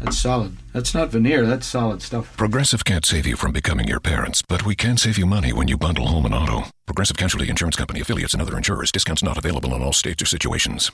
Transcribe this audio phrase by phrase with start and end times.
[0.00, 0.56] That's solid.
[0.72, 2.36] That's not veneer, that's solid stuff.
[2.36, 5.68] Progressive can't save you from becoming your parents, but we can save you money when
[5.68, 6.64] you bundle home and auto.
[6.86, 8.92] Progressive Casualty Insurance Company affiliates and other insurers.
[8.92, 10.90] Discounts not available in all states or situations.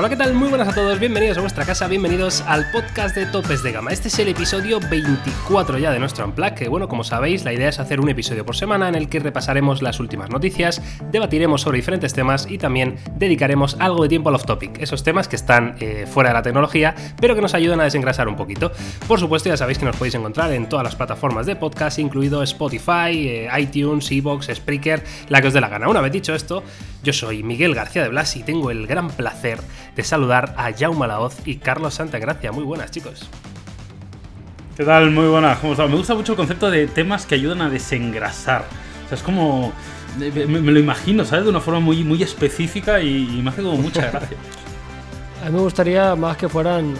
[0.00, 0.32] Hola, ¿qué tal?
[0.32, 3.90] Muy buenas a todos, bienvenidos a vuestra casa, bienvenidos al podcast de Topes de Gama.
[3.90, 7.68] Este es el episodio 24 ya de nuestro Unplug, que bueno, como sabéis, la idea
[7.68, 11.76] es hacer un episodio por semana en el que repasaremos las últimas noticias, debatiremos sobre
[11.76, 16.06] diferentes temas y también dedicaremos algo de tiempo al off-topic, esos temas que están eh,
[16.10, 18.72] fuera de la tecnología, pero que nos ayudan a desengrasar un poquito.
[19.06, 22.42] Por supuesto, ya sabéis que nos podéis encontrar en todas las plataformas de podcast, incluido
[22.42, 25.90] Spotify, eh, iTunes, Evox, Spreaker, la que os dé la gana.
[25.90, 26.62] Una vez dicho esto,
[27.02, 29.58] yo soy Miguel García de Blas y tengo el gran placer
[29.96, 32.52] de saludar a Jaume Laoz y Carlos Santagracia.
[32.52, 33.28] Muy buenas, chicos.
[34.76, 35.10] ¿Qué tal?
[35.10, 35.58] Muy buenas.
[35.58, 35.90] ¿Cómo estás?
[35.90, 38.64] Me gusta mucho el concepto de temas que ayudan a desengrasar.
[39.04, 39.72] O sea, es como.
[40.18, 41.44] Me, me lo imagino, ¿sabes?
[41.44, 44.36] De una forma muy, muy específica y, y me hace como mucha gracia.
[45.42, 46.94] A mí me gustaría más que fueran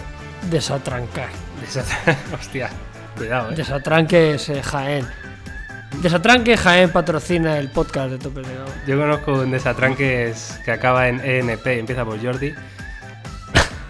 [0.49, 1.29] desatrancar.
[2.39, 2.69] Hostia,
[3.15, 3.55] cuidado, eh.
[3.55, 5.05] Desatranques eh, Jaén.
[6.01, 8.71] Desatranque Jaén patrocina el podcast de Tope de Gama.
[8.87, 12.53] Yo conozco un desatranques que acaba en ENP y empieza por Jordi.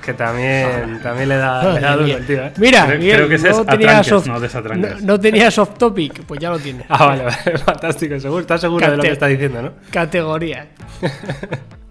[0.04, 2.52] Que también, también le da, le da duro el tío, ¿eh?
[2.58, 4.40] Mira, Creo- Miguel, creo que ese no es tenías off- no
[4.76, 6.86] no- no tenías off topic, pues ya lo tienes.
[6.90, 9.72] Ah, vale, vale, fantástico, seguro, estás seguro de lo que Cate- está diciendo, ¿no?
[9.92, 10.68] Categoría.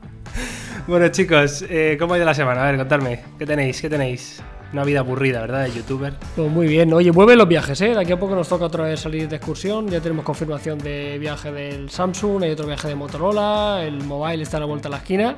[0.87, 2.63] Bueno, chicos, eh, ¿cómo ha ido la semana?
[2.63, 3.81] A ver, contadme, ¿qué tenéis?
[3.81, 4.43] ¿Qué tenéis?
[4.73, 5.65] Una vida aburrida, ¿verdad?
[5.65, 6.15] De youtuber.
[6.35, 6.93] Pues muy bien.
[6.93, 7.89] Oye, vuelven los viajes, ¿eh?
[7.95, 9.89] De aquí a poco nos toca otra vez salir de excursión.
[9.89, 14.57] Ya tenemos confirmación de viaje del Samsung, hay otro viaje de Motorola, el mobile está
[14.57, 15.35] a la vuelta a la esquina.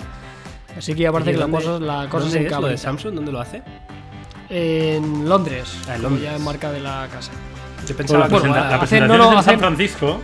[0.77, 2.78] Así que ya parece ¿Y que la cosa, la cosa ¿dónde se es lo de.
[2.78, 3.15] Samsung?
[3.15, 3.62] ¿Dónde lo hace?
[4.49, 5.77] En Londres.
[5.88, 6.25] Ah, en Londres.
[6.25, 7.31] Ya en marca de la casa.
[7.87, 10.21] Yo Bueno, pensaba la, que Bueno, la presentación no, no, es en San Francisco.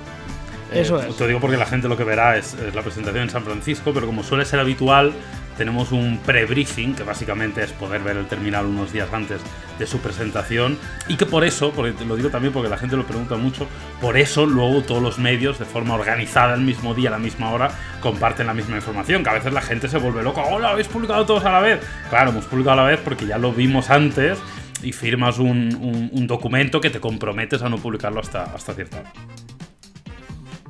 [0.73, 1.17] Eso Eh, es.
[1.17, 3.93] Te digo porque la gente lo que verá es, es la presentación en San Francisco,
[3.95, 5.13] pero como suele ser habitual,
[5.59, 9.41] tenemos un pre-briefing, que básicamente es poder ver el terminal unos días antes
[9.79, 13.05] de su presentación, y que por eso, porque lo digo también porque la gente lo
[13.05, 13.67] pregunta mucho,
[14.01, 17.51] por eso luego todos los medios, de forma organizada el mismo día, a la misma
[17.51, 17.71] hora,
[18.01, 21.27] comparten la misma información, que a veces la gente se vuelve loca, ¡hola, habéis publicado
[21.27, 21.81] todos a la vez!
[22.09, 24.39] Claro, hemos publicado a la vez porque ya lo vimos antes
[24.83, 29.13] y firmas un documento que te comprometes a no publicarlo hasta, hasta cierta hora.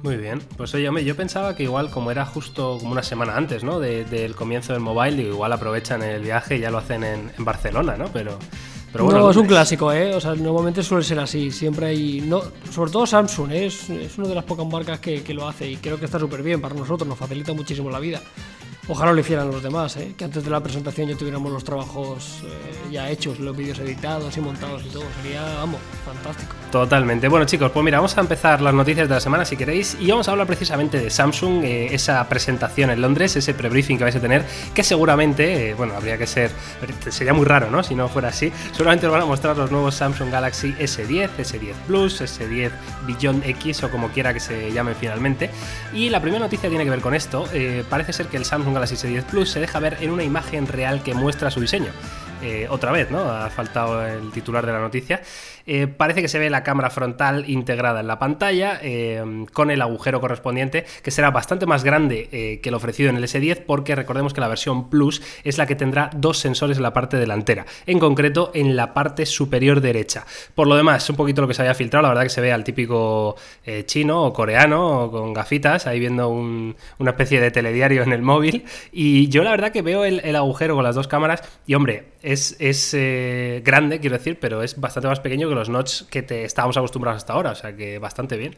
[0.02, 0.40] Muy bien.
[0.56, 3.80] Pues oye, yo pensaba que igual como era justo como una semana antes, ¿no?
[3.80, 7.32] De- del comienzo del mobile, digo, igual aprovechan el viaje y ya lo hacen en,
[7.38, 8.06] Barcelona, ¿no?
[8.12, 8.38] Pero,
[8.92, 9.20] pero bueno.
[9.20, 10.14] no, es un clásico, ¿eh?
[10.14, 11.50] O sea, normalmente suele ser así.
[11.50, 12.20] Siempre hay.
[12.20, 13.66] No, sobre todo Samsung, ¿eh?
[13.66, 16.18] es, es una de las pocas marcas que, que lo hace y creo que está
[16.18, 18.20] súper bien para nosotros, nos facilita muchísimo la vida.
[18.90, 20.14] Ojalá lo hicieran los demás, ¿eh?
[20.16, 24.34] que antes de la presentación ya tuviéramos los trabajos eh, ya hechos, los vídeos editados
[24.38, 25.02] y montados y todo.
[25.20, 26.54] Sería, vamos, fantástico.
[26.70, 27.28] Totalmente.
[27.28, 29.96] Bueno, chicos, pues mira, vamos a empezar las noticias de la semana si queréis.
[29.98, 34.04] Y vamos a hablar precisamente de Samsung, eh, esa presentación en Londres, ese pre-briefing que
[34.04, 36.50] vais a tener, que seguramente, eh, bueno, habría que ser.
[37.08, 37.82] Sería muy raro, ¿no?
[37.82, 38.52] Si no fuera así.
[38.72, 42.70] Seguramente os van a mostrar los nuevos Samsung Galaxy S10, S10 Plus, S10
[43.06, 45.50] Beyond X o como quiera que se llamen finalmente.
[45.94, 47.46] Y la primera noticia tiene que ver con esto.
[47.54, 50.66] Eh, parece ser que el Samsung Galaxy S10 Plus se deja ver en una imagen
[50.66, 51.92] real que muestra su diseño.
[52.42, 53.18] Eh, otra vez, ¿no?
[53.30, 55.20] Ha faltado el titular de la noticia.
[55.66, 59.82] Eh, parece que se ve la cámara frontal integrada en la pantalla eh, con el
[59.82, 62.28] agujero correspondiente que será bastante más grande
[62.62, 65.74] que el ofrecido en el S10 porque recordemos que la versión Plus es la que
[65.74, 70.24] tendrá dos sensores en la parte delantera, en concreto en la parte superior derecha.
[70.54, 72.50] Por lo demás, un poquito lo que se había filtrado, la verdad que se ve
[72.50, 73.36] al típico
[73.84, 78.64] chino o coreano con gafitas ahí viendo un- una especie de telediario en el móvil
[78.90, 82.56] y yo la verdad que veo el agujero con las dos cámaras y hombre, es,
[82.58, 86.44] es eh, grande, quiero decir, pero es bastante más pequeño que los notch que te
[86.44, 88.54] estábamos acostumbrados hasta ahora, o sea que bastante bien.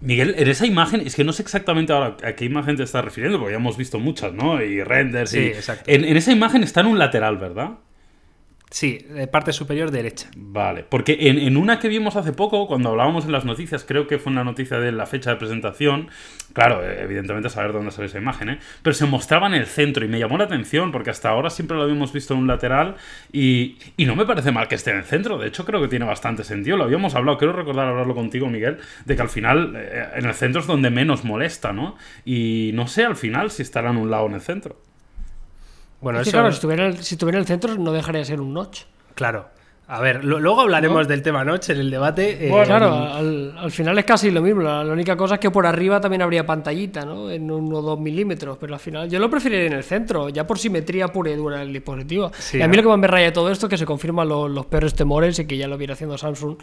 [0.00, 3.04] Miguel, en esa imagen, es que no sé exactamente ahora a qué imagen te estás
[3.04, 4.60] refiriendo, porque ya hemos visto muchas, ¿no?
[4.60, 5.46] Y renders Sí, y.
[5.46, 5.84] exacto.
[5.86, 7.70] En, en esa imagen está en un lateral, ¿verdad?
[8.72, 10.30] Sí, parte superior derecha.
[10.34, 14.06] Vale, porque en, en una que vimos hace poco, cuando hablábamos en las noticias, creo
[14.06, 16.08] que fue en la noticia de la fecha de presentación,
[16.54, 18.58] claro, eh, evidentemente saber dónde sale esa imagen, ¿eh?
[18.82, 21.76] pero se mostraba en el centro y me llamó la atención porque hasta ahora siempre
[21.76, 22.96] lo habíamos visto en un lateral
[23.30, 25.88] y, y no me parece mal que esté en el centro, de hecho creo que
[25.88, 29.74] tiene bastante sentido, lo habíamos hablado, quiero recordar hablarlo contigo, Miguel, de que al final
[29.76, 31.96] eh, en el centro es donde menos molesta, ¿no?
[32.24, 34.78] Y no sé al final si estará en un lado o en el centro.
[36.02, 37.92] Bueno, Es que, eso claro, si estuviera, en el- si estuviera en el centro no
[37.92, 38.82] dejaría de ser un notch.
[39.14, 39.48] Claro.
[39.88, 42.46] A ver, lo- luego hablaremos del tema noche en el debate.
[42.46, 44.62] eh, Bueno, claro, al, al final es casi lo mismo.
[44.62, 47.28] La, la única cosa es que por arriba también habría pantallita, ¿no?
[47.30, 48.56] En uno o dos milímetros.
[48.58, 51.58] Pero al final yo lo preferiría en el centro, ya por simetría pura y dura
[51.58, 52.30] del dispositivo.
[52.38, 52.76] Sí, y a mí ¿no?
[52.76, 54.94] lo que más me raya de todo esto es que se confirman lo- los peores
[54.94, 56.56] temores y que ya lo viene haciendo Samsung.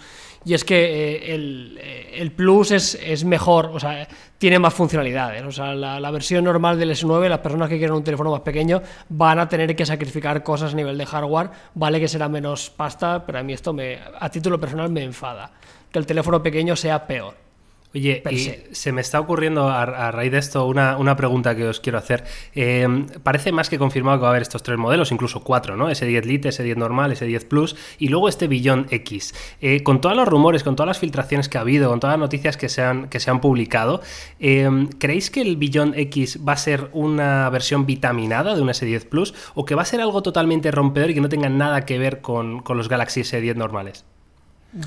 [0.46, 4.08] Y es que eh, el, eh, el Plus es, es mejor, o sea,
[4.40, 5.44] tiene más funcionalidades.
[5.44, 8.82] O sea, la, versión normal del S9, las personas que quieren un teléfono más pequeño
[9.10, 11.52] van a tener que sacrificar cosas a nivel de hardware.
[11.76, 15.52] Vale que será menos pasta, pero a mí esto me, a título personal me enfada.
[15.92, 17.49] Que el teléfono pequeño sea peor.
[17.92, 18.68] Oye, y se.
[18.72, 21.98] se me está ocurriendo a, a raíz de esto una, una pregunta que os quiero
[21.98, 22.24] hacer.
[22.54, 22.88] Eh,
[23.24, 25.90] parece más que confirmado que va a haber estos tres modelos, incluso cuatro, ¿no?
[25.90, 29.34] S10 Lite, S10 normal, S10 Plus y luego este Billón X.
[29.60, 32.20] Eh, con todos los rumores, con todas las filtraciones que ha habido, con todas las
[32.20, 34.02] noticias que se han, que se han publicado,
[34.40, 34.70] eh,
[35.00, 39.34] ¿creéis que el Billón X va a ser una versión vitaminada de un S10 Plus
[39.56, 42.22] o que va a ser algo totalmente rompedor y que no tenga nada que ver
[42.22, 44.06] con, con los Galaxy S10 normales?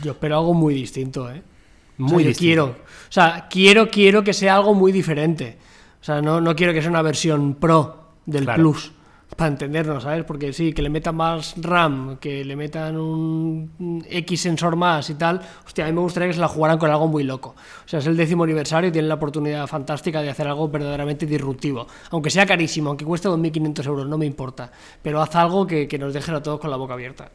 [0.04, 1.42] Yo espero algo muy distinto, ¿eh?
[2.00, 2.38] O sea, Muy yo distinto.
[2.40, 2.64] quiero.
[2.66, 5.58] O sea, quiero, quiero que sea algo muy diferente.
[6.00, 8.60] O sea, no, no quiero que sea una versión pro del Claro.
[8.62, 8.92] Plus.
[9.36, 10.24] Para entendernos, ¿sabes?
[10.24, 15.08] Porque sí, que le metan más RAM, que le metan un un X sensor más
[15.08, 15.40] y tal.
[15.64, 17.54] Hostia, a mí me gustaría que se la jugaran con algo muy loco.
[17.84, 21.24] O sea, es el décimo aniversario y tienen la oportunidad fantástica de hacer algo verdaderamente
[21.24, 21.86] disruptivo.
[22.10, 24.70] Aunque sea carísimo, aunque cueste 2.500 euros, no me importa.
[25.02, 27.30] Pero haz algo que, que nos deje a todos con la boca abierta.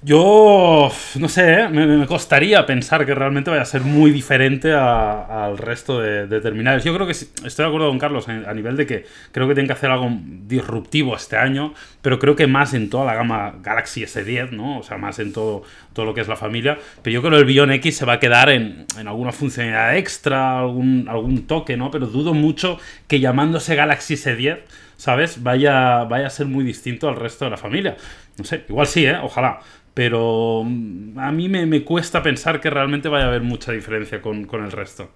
[0.00, 1.68] Yo, no sé, ¿eh?
[1.70, 6.84] me, costaría pensar que realmente vaya a ser muy diferente al resto de, terminales.
[6.84, 9.54] Yo creo que sí- estoy de acuerdo con Carlos a nivel de que creo que
[9.54, 10.08] tienen que hacer algo
[10.46, 14.78] disruptivo este año, pero creo que más en toda la gama Galaxy S10, ¿no?
[14.78, 15.64] O sea, más en todo,
[15.94, 16.78] todo lo que es la familia.
[17.02, 19.96] Pero yo creo que el Billón X se va a quedar en, en alguna funcionalidad
[19.96, 21.90] extra, algún, algún toque, ¿no?
[21.90, 22.78] Pero dudo mucho
[23.08, 24.60] que llamándose Galaxy S10,
[24.96, 25.42] ¿sabes?
[25.42, 27.96] Vaya, vaya a ser muy distinto al resto de la familia.
[28.36, 29.16] No sé, igual sí, ¿eh?
[29.20, 29.58] Ojalá.
[29.98, 34.22] Pero mm, a mí me, me cuesta pensar que realmente vaya a haber mucha diferencia
[34.22, 35.10] con, con el resto.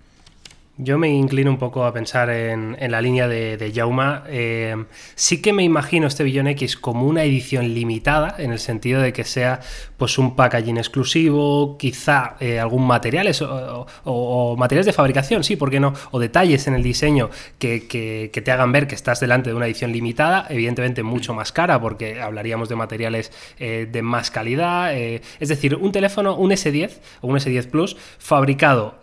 [0.78, 4.24] Yo me inclino un poco a pensar en, la línea de, de Jauma.
[4.26, 4.74] Eh,
[5.14, 9.12] sí que me imagino este Billón X como una edición limitada, en el sentido de
[9.12, 9.60] que sea
[9.98, 15.70] pues un packaging exclusivo, quizá eh, algún materiales o, o- materiales de fabricación, sí, ¿por
[15.70, 15.92] qué no?
[16.10, 17.28] O detalles en el diseño
[17.58, 21.78] que, te hagan ver que estás delante de una edición limitada, evidentemente mucho más cara,
[21.82, 24.94] porque hablaríamos de materiales eh, de más calidad.
[24.94, 28.98] es decir, un teléfono, un S10 o un S10 Plus, fabricado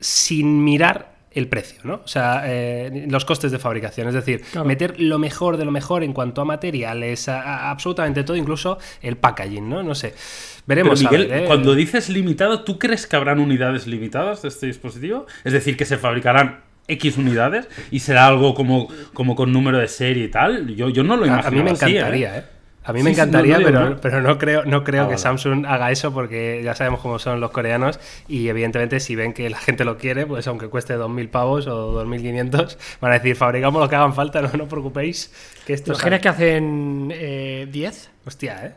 [0.00, 2.00] sin mirar el precio, ¿no?
[2.02, 4.08] O sea, eh, los costes de fabricación.
[4.08, 4.66] Es decir, Claro.
[4.66, 8.78] meter lo mejor de lo mejor en cuanto a materiales, a, a absolutamente todo, incluso
[9.02, 9.82] el packaging, ¿no?
[9.82, 10.14] No sé.
[10.14, 11.04] Pero Veremos.
[11.04, 11.46] a Miguel, ver, ¿eh?
[11.46, 15.26] cuando dices limitado, ¿tú crees que habrán unidades limitadas de este dispositivo?
[15.44, 19.88] Es decir, que se fabricarán X unidades y será algo como, como con número de
[19.88, 20.74] serie y tal.
[20.74, 21.48] Yo, yo no lo A- imagino.
[21.48, 22.44] A mí me así, encantaría, ¿eh?
[22.86, 23.96] A mí me sí, encantaría, no pero, ¿no?
[24.00, 25.18] pero no creo, no creo Ah, que.
[25.18, 27.98] Samsung haga eso porque ya sabemos cómo son los coreanos
[28.28, 32.04] y evidentemente si ven que la gente lo quiere, pues aunque cueste 2.000 pavos o
[32.04, 35.32] 2.500, van a decir, fabricamos lo que hagan falta, no, no os preocupéis,
[35.66, 35.98] que esto ¿Te es...
[35.98, 38.10] imaginas que hacen eh, 10?
[38.24, 38.74] Hostia, ¿eh?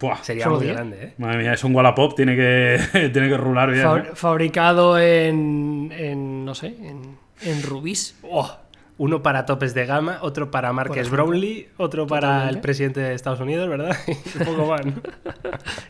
[0.00, 1.14] Buah, Sería muy grande, ¿eh?
[1.18, 2.78] Madre mía, es un Wallapop, tiene que,
[3.12, 3.86] tiene que rular bien.
[3.86, 4.02] ¿eh?
[4.14, 8.16] fabricado en, en, no sé, en, en rubíes.
[8.22, 8.50] Oh,
[8.98, 11.10] uno para topes de gama, otro para Marques.
[11.10, 12.54] Brownlee, otro para Totalmente.
[12.54, 13.96] el presidente de Estados Unidos, ¿verdad?
[14.06, 14.92] Y un poco más, ¿no?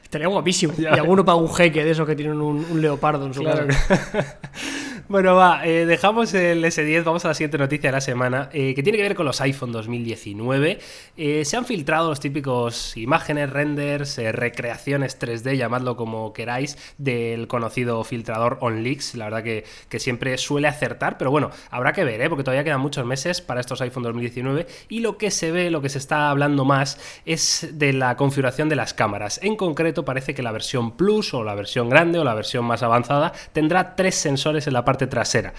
[0.03, 0.73] Estaría guapísimo.
[0.79, 0.91] Ya.
[0.97, 3.67] Y alguno para un jeque de esos que tienen un, un leopardo en su Claro.
[3.67, 4.39] casa.
[5.13, 8.75] Bueno, va, eh, dejamos el S10, vamos a la siguiente noticia de la semana, eh,
[8.75, 10.79] que tiene que ver con los iPhone 2019.
[11.19, 18.03] Eh, se han filtrado los típicos imágenes, renders, recreaciones 3D, llamadlo como queráis, del conocido
[18.05, 19.15] filtrador OnLeaks.
[19.17, 22.81] La verdad que, que siempre suele acertar, pero bueno, habrá que ver, porque todavía quedan
[22.81, 26.31] muchos meses para estos iPhone 2019 y lo que se ve, lo que se está
[26.31, 29.41] hablando más es de la configuración de las cámaras.
[29.43, 32.83] En concreto, parece que la versión Plus o la versión grande o la versión más
[32.83, 35.55] avanzada tendrá tres sensores en la parte trasera.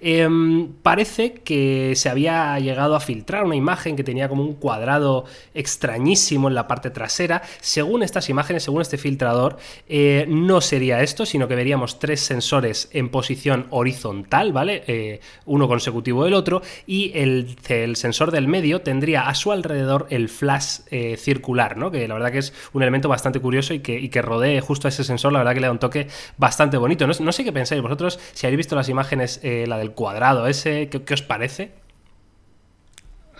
[0.00, 5.24] Em, parece que se había llegado a filtrar una imagen que tenía como un cuadrado
[5.54, 7.42] extrañísimo en la parte trasera.
[7.60, 9.56] Según estas imágenes, según este filtrador,
[9.88, 14.84] eh, no sería esto, sino que veríamos tres sensores en posición horizontal, ¿vale?
[14.86, 17.56] Eh, uno consecutivo del otro, y el,
[17.96, 21.90] sensor del medio tendría a su alrededor el flash eh, circular, ¿no?
[21.90, 25.04] Que la verdad que es un elemento bastante curioso y que, rodee justo a ese
[25.04, 27.06] sensor, la verdad que le da un toque bastante bonito.
[27.06, 30.88] No sé qué pensáis vosotros, si habéis visto las imágenes, eh, la del cuadrado ese,
[30.88, 31.72] ¿qué, os parece?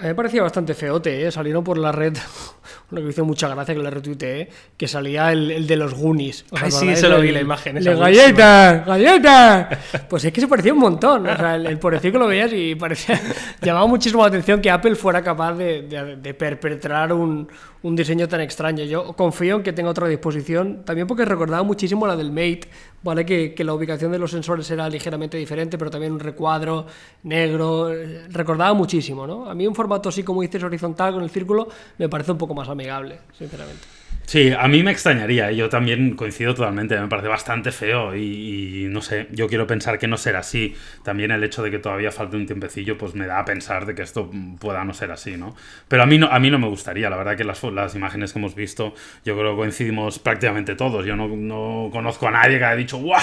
[0.00, 1.62] Me parecía bastante feote, ¿eh?
[1.64, 2.16] Por la red,
[2.90, 5.95] uno que me hizo mucha gracia que la retuiteé, que salía el, el de los
[5.95, 6.45] Goonies.
[6.50, 9.78] ¿Os Ay, sí, eso lo vi, la imagen, esa galletas, galletas.
[10.09, 11.26] Pues es que se parecía un montón.
[11.26, 13.21] O sea, el, el pobrecito lo veías y parecía,
[13.62, 17.49] llamaba muchísimo la atención que Apple fuera capaz de, de- de perpetrar un,
[17.83, 18.85] un diseño tan extraño.
[18.85, 22.62] Yo confío en que tenga otra disposición, también porque recordaba muchísimo la del Mate,
[23.02, 23.26] ¿vale?
[23.26, 26.87] Que, que la ubicación de los sensores era ligeramente diferente, pero también un recuadro
[27.25, 27.93] negro.
[27.93, 29.49] eh, Recordaba muchísimo, ¿no?
[29.50, 32.55] A mí un formato así como dices horizontal con el círculo me parece un poco
[32.55, 33.95] más amigable, sinceramente.
[34.26, 35.52] Sí, a mí me extrañaría.
[35.52, 36.99] Yo también coincido totalmente.
[36.99, 40.75] Me parece bastante feo y, no sé, yo quiero pensar que no será así.
[41.04, 43.95] También el hecho de que todavía falte un tiempecillo, pues me da a pensar de
[43.95, 44.28] que esto
[44.59, 45.54] pueda no ser así, ¿no?
[45.87, 47.09] Pero a mí no, a mí no me gustaría.
[47.09, 51.06] La verdad que las, las imágenes que hemos visto, yo creo que coincidimos prácticamente todos.
[51.06, 53.23] Yo no, no conozco a nadie que haya dicho, ¡guau!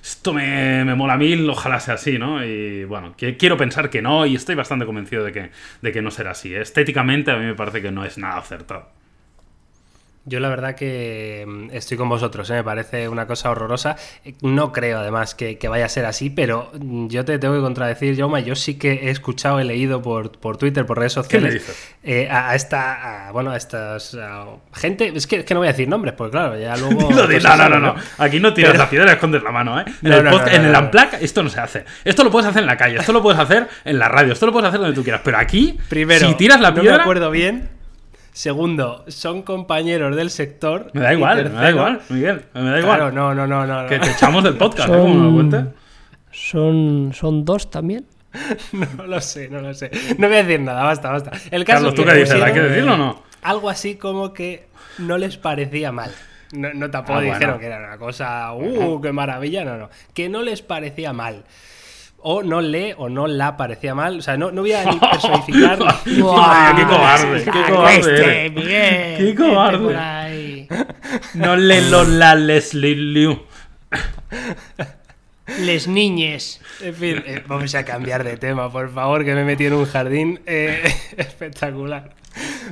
[0.00, 2.44] Esto me, me mola mil, ojalá sea así, ¿no?
[2.44, 5.50] Y bueno, que, quiero pensar que no y estoy bastante convencido de que,
[5.82, 6.54] de que no será así.
[6.54, 8.97] Estéticamente a mí me parece que no es nada acertado.
[10.28, 12.54] Yo la verdad que mm, estoy con vosotros, ¿eh?
[12.54, 13.96] me parece una cosa horrorosa.
[14.24, 17.54] Eh, No creo además que, que vaya a ser así, pero mm, yo te tengo
[17.54, 21.12] que contradecir, Jauma, yo sí que he escuchado, he leído por, por Twitter, por redes
[21.14, 21.62] sociales,
[22.02, 24.44] eh, a, a esta, a, bueno, a estas a
[24.74, 27.08] gente, es que, es que no voy a decir nombres, porque claro, ya luego...
[27.48, 27.94] No, no, no, no.
[28.18, 29.84] Aquí no tiras Pero- la piedra escondes la mano, ¿eh?
[30.02, 30.78] En No, el, no, podcast- no, no, en el no.
[30.80, 31.84] Unplug esto no se hace.
[32.04, 34.46] Esto lo puedes hacer en la calle, esto lo puedes hacer en la radio, esto
[34.46, 35.22] lo puedes hacer donde tú quieras.
[35.24, 37.77] Pero aquí, Primero, si tiras la no piedra, me acuerdo bien.
[38.38, 40.92] Segundo, son compañeros del sector.
[40.94, 43.14] me da igual, me da igual, Miguel, me da Claro, igual.
[43.16, 43.82] no, no, no, no.
[43.82, 43.88] no.
[43.88, 44.92] Que te echamos del podcast, ¿eh?
[44.92, 45.64] Como me lo cuentes.
[46.30, 48.06] ¿Son, son dos también?
[48.96, 49.90] No lo sé, no lo sé.
[50.18, 51.32] No voy a decir nada, basta, basta.
[51.50, 52.40] El caso Carlos, es ¿tú que qué dices?
[52.40, 53.22] ¿Hay que decirlo o no?
[53.42, 54.68] Algo así como que
[54.98, 56.12] no les parecía mal.
[56.52, 57.34] No, no tampoco Ah, bueno.
[57.34, 59.64] dijeron que era una cosa, ¡uh, qué maravilla!
[59.64, 59.90] No, no.
[60.14, 61.42] Que no les parecía mal.
[62.20, 64.18] O no le o no la parecía mal.
[64.18, 65.78] O sea, no, no voy a ni personificar.
[66.04, 68.50] qué cobarde, qué cobarde Este.
[68.50, 70.68] Miguel, Qué vete cobarde.
[71.34, 73.42] No le lo la Leslie Liu.
[75.60, 76.60] Les niñes.
[76.82, 79.80] En fin, eh, vamos a cambiar de tema, por favor, que me he metido en
[79.80, 80.82] un jardín eh,
[81.16, 82.10] espectacular.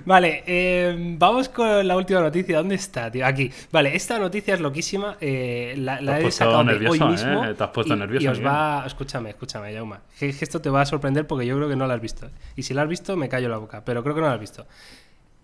[0.05, 2.59] Vale, eh, vamos con la última noticia.
[2.59, 3.27] ¿Dónde está, tío?
[3.27, 3.51] Aquí.
[3.73, 5.17] Vale, esta noticia es loquísima.
[5.21, 7.45] eh, la la has he puesto sacado nervioso, hoy mismo.
[7.45, 7.55] ¿eh?
[7.55, 8.85] Te has puesto y- nervioso, Y os va.
[8.87, 10.01] Escúchame, escúchame, Yauma.
[10.19, 12.29] Que que esto te va a sorprender porque yo creo que no lo has visto.
[12.57, 13.85] Y si lo has visto, me callo la boca.
[13.85, 14.67] Pero creo que no lo has visto.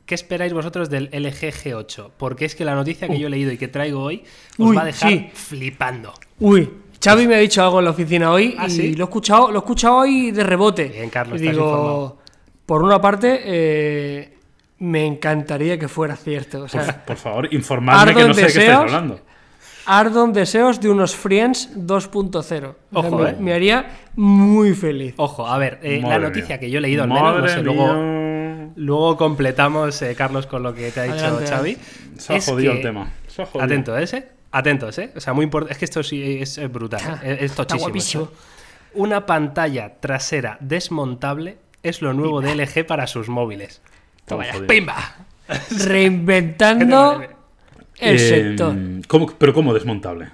[0.06, 2.10] ¿Qué esperáis vosotros del LG G8?
[2.16, 4.24] Porque es que la noticia que yo he leído y que traigo hoy
[4.58, 5.30] os Uy, va a dejar sí.
[5.32, 6.12] flipando.
[6.40, 6.68] Uy,
[7.02, 8.94] Xavi me ha dicho algo en la oficina hoy ¿Ah, y sí?
[8.94, 10.86] lo he escuchado, lo he escuchado hoy de rebote.
[10.88, 12.18] Bien, Carlos, Y estás digo, informado.
[12.66, 14.38] Por una parte, eh,
[14.78, 16.62] me encantaría que fuera cierto.
[16.62, 19.20] O sea, Por favor, informadme que no sé de qué estáis hablando.
[19.84, 22.36] Ardon deseos de unos Friends 2.0.
[22.38, 23.36] O sea, Ojo, me, eh.
[23.38, 25.14] me haría muy feliz.
[25.16, 26.58] Ojo, a ver, eh, la noticia mía.
[26.60, 30.72] que yo he leído al menos, no sé, luego, luego completamos, eh, Carlos, con lo
[30.72, 31.78] que te ha dicho Adelante, Xavi.
[32.16, 33.12] Se ha Es jodido que- el tema.
[33.26, 33.64] Se ha jodido.
[33.64, 34.28] Atento, ¿eh?
[34.52, 35.10] Atentos, ¿eh?
[35.16, 35.72] O sea, muy importante.
[35.72, 37.00] Es que esto sí es, brutal.
[37.24, 37.38] ¿eh?
[37.40, 38.28] Es, tochísimo.
[38.94, 43.80] Una pantalla trasera desmontable es lo nuevo de LG para sus móviles.
[44.28, 44.62] Jodidos.
[44.68, 45.16] ¡Pimba!
[45.84, 47.22] Reinventando
[47.98, 48.74] el Eh, sector.
[49.08, 50.28] ¿cómo- ¿Pero cómo desmontable?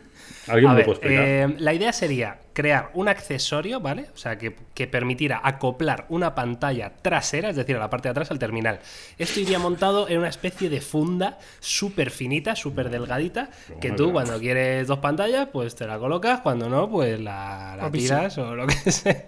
[0.49, 1.25] ¿Alguien A me ver, lo puede explicar?
[1.25, 4.07] eh, la idea sería crear un accesorio, ¿vale?
[4.13, 8.11] O sea, que, que permitiera acoplar una pantalla trasera, es decir, a la parte de
[8.11, 8.81] atrás al terminal.
[9.17, 13.51] Esto iría montado en una especie de funda súper finita, súper delgadita,
[13.81, 18.39] que tú cuando quieres dos pantallas, pues te la colocas, cuando no, pues la, tiras
[18.39, 19.25] o lo que sea.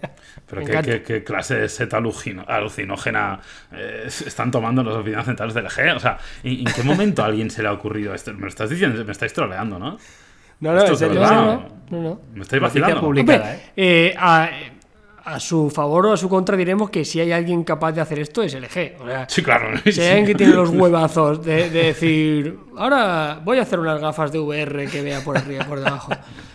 [0.49, 3.41] Pero qué, qué- qué clase de seta alucino- alucinógena
[3.73, 5.95] eh, están tomando las oficinas centrales del LG.
[5.97, 8.33] O sea, ¿en, en qué momento a alguien se le ha ocurrido esto?
[8.35, 9.99] Me lo estás diciendo, me estáis troleando, ¿no?
[10.61, 11.21] No, no, en serio.
[11.21, 11.45] No,
[11.90, 12.00] ¿no?
[12.02, 12.21] no.
[12.35, 13.00] Me estáis vacilando.
[13.00, 13.35] pública.
[13.35, 13.61] Hombre, ¿eh?
[13.76, 14.49] eh, a,
[15.25, 18.19] a su favor o a su contra diremos que si hay alguien capaz de hacer
[18.21, 18.97] esto es LG.
[19.02, 19.79] O sea, Sí, claro.
[19.90, 24.00] si hay alguien que tiene los huevazos de, de decir, ahora voy a hacer unas
[24.00, 26.12] gafas de VR que vea por arriba y por debajo,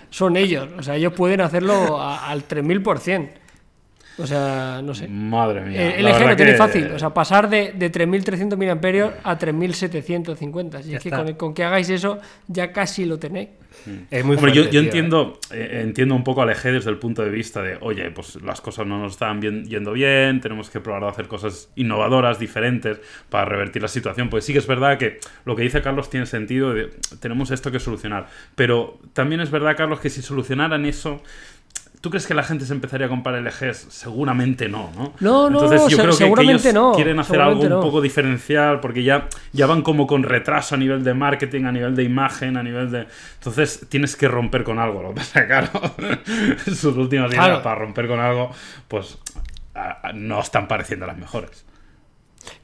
[0.09, 0.67] son ellos.
[0.77, 3.29] O sea, ellos pueden hacerlo a- al 3000%.
[4.17, 5.07] O sea, no sé.
[5.09, 5.97] Madre mía.
[5.97, 9.13] Eh, la LG verdad lo tenéis que- fácil, o sea, pasar de, de 3.300 mAh
[9.23, 10.81] a 3.750.
[10.83, 13.49] Si Ya es que con, con que hagáis eso, ya casi lo tenéis.
[14.09, 14.83] Es muy Hombre, yo, fuerte, yo tío, ¿eh?
[14.85, 18.41] entiendo, eh, entiendo un poco al EG desde el punto de vista de, oye, pues
[18.41, 22.39] las cosas no nos están bien- yendo bien, tenemos que probar de hacer cosas innovadoras,
[22.39, 24.29] diferentes, para revertir la situación.
[24.29, 27.69] Pues sí que es verdad que lo que dice Carlos tiene sentido, de, tenemos esto
[27.69, 28.27] que solucionar.
[28.55, 31.21] Pero también es verdad, Carlos, que si solucionaran eso...
[32.05, 33.87] ¿Tú crees que la gente se empezaría a comprar LGs?
[33.89, 35.13] Seguramente no, ¿no?
[35.19, 37.99] No, no, Entonces yo se- creo que seguramente ellos no, quieren hacer algo un poco
[37.99, 42.03] diferencial porque ya, ya van como con retraso a nivel de marketing, a nivel de
[42.03, 43.07] imagen, a nivel de...
[43.39, 45.01] Entonces tienes que romper con algo.
[45.01, 45.69] Lo que pasa claro,
[46.65, 47.63] sus últimas ideas Claro.
[47.63, 48.51] para romper con algo,
[48.87, 49.17] pues
[49.73, 51.65] a- a- no están pareciendo las mejores.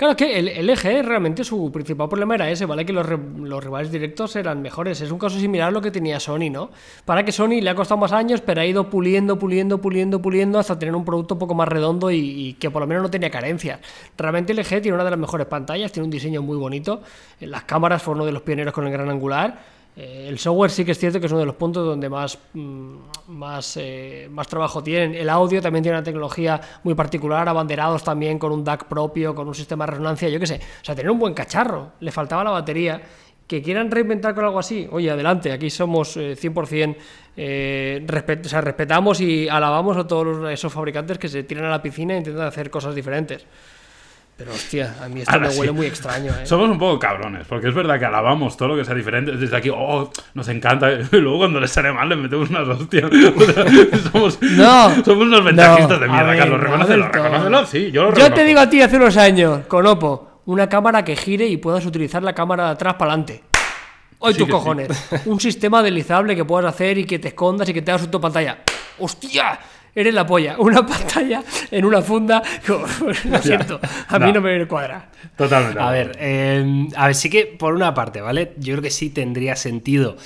[0.01, 2.83] Claro que el, el realmente su principal problema era ese, ¿vale?
[2.87, 4.99] Que los, los rivales directos eran mejores.
[4.99, 6.71] Es un caso similar a lo que tenía Sony, ¿no?
[7.05, 10.57] Para que Sony le ha costado más años, pero ha ido puliendo, puliendo, puliendo, puliendo
[10.57, 13.29] hasta tener un producto un poco más redondo y, que por lo menos no tenía
[13.29, 13.79] carencias.
[14.17, 17.03] Realmente el LG tiene una de las mejores pantallas, tiene un diseño muy bonito.
[17.39, 19.80] Las cámaras fue uno de los pioneros con el gran angular.
[19.95, 22.37] Eh, el software sí que es cierto que es uno de los puntos donde más,
[22.53, 22.95] mm,
[23.27, 25.15] más, eh, más trabajo tienen.
[25.15, 29.47] El audio también tiene una tecnología muy particular, abanderados también con un DAC propio, con
[29.47, 30.61] un sistema de resonancia, yo qué sé.
[30.81, 31.93] O sea, tener un buen cacharro.
[31.99, 33.01] Le faltaba la batería.
[33.47, 36.95] Que quieran reinventar con algo así, oye, adelante, aquí somos eh, 100%,
[37.35, 38.07] eh,
[38.45, 42.13] o sea, respetamos y alabamos a todos esos fabricantes que se tiran a la piscina
[42.13, 43.45] e intentan hacer cosas diferentes.
[44.37, 45.71] Pero hostia, a mí esto Ahora me sí.
[45.71, 46.45] muy extraño, ¿eh?
[46.47, 49.33] Somos un poco cabrones, porque es verdad que alabamos todo lo que sea diferente.
[49.33, 50.91] Desde aquí, oh, nos encanta.
[50.91, 53.11] Y luego cuando les sale mal, les metemos unas hostias.
[53.11, 53.65] O sea,
[54.11, 55.03] somos, No.
[55.05, 56.59] somos unos ventajistas de No, mierda, ver, Carlos.
[56.59, 57.65] no Reconócelo.
[57.67, 58.35] Sí, yo lo Yo reconozco.
[58.35, 61.85] te digo a ti hace unos años, con Oppo, una cámara que gire y puedas
[61.85, 63.43] utilizar la cámara de atrás para adelante.
[64.17, 64.51] Hoy Sí tus sí.
[64.51, 64.87] cojones.
[65.25, 68.19] Un sistema deslizable que puedas hacer y que te escondas y que te hagas tu
[68.21, 68.57] pantalla.
[68.99, 69.59] ¡Hostia!
[69.93, 70.55] Eres la polla.
[70.59, 72.41] Una pantalla en una funda.
[72.67, 73.79] Lo siento.
[74.07, 74.33] A mí No.
[74.33, 75.09] no me cuadra.
[75.35, 75.79] Totalmente.
[75.79, 78.53] A ver, eh, a ver, sí que por una parte, ¿vale?
[78.57, 80.17] Yo creo que sí tendría sentido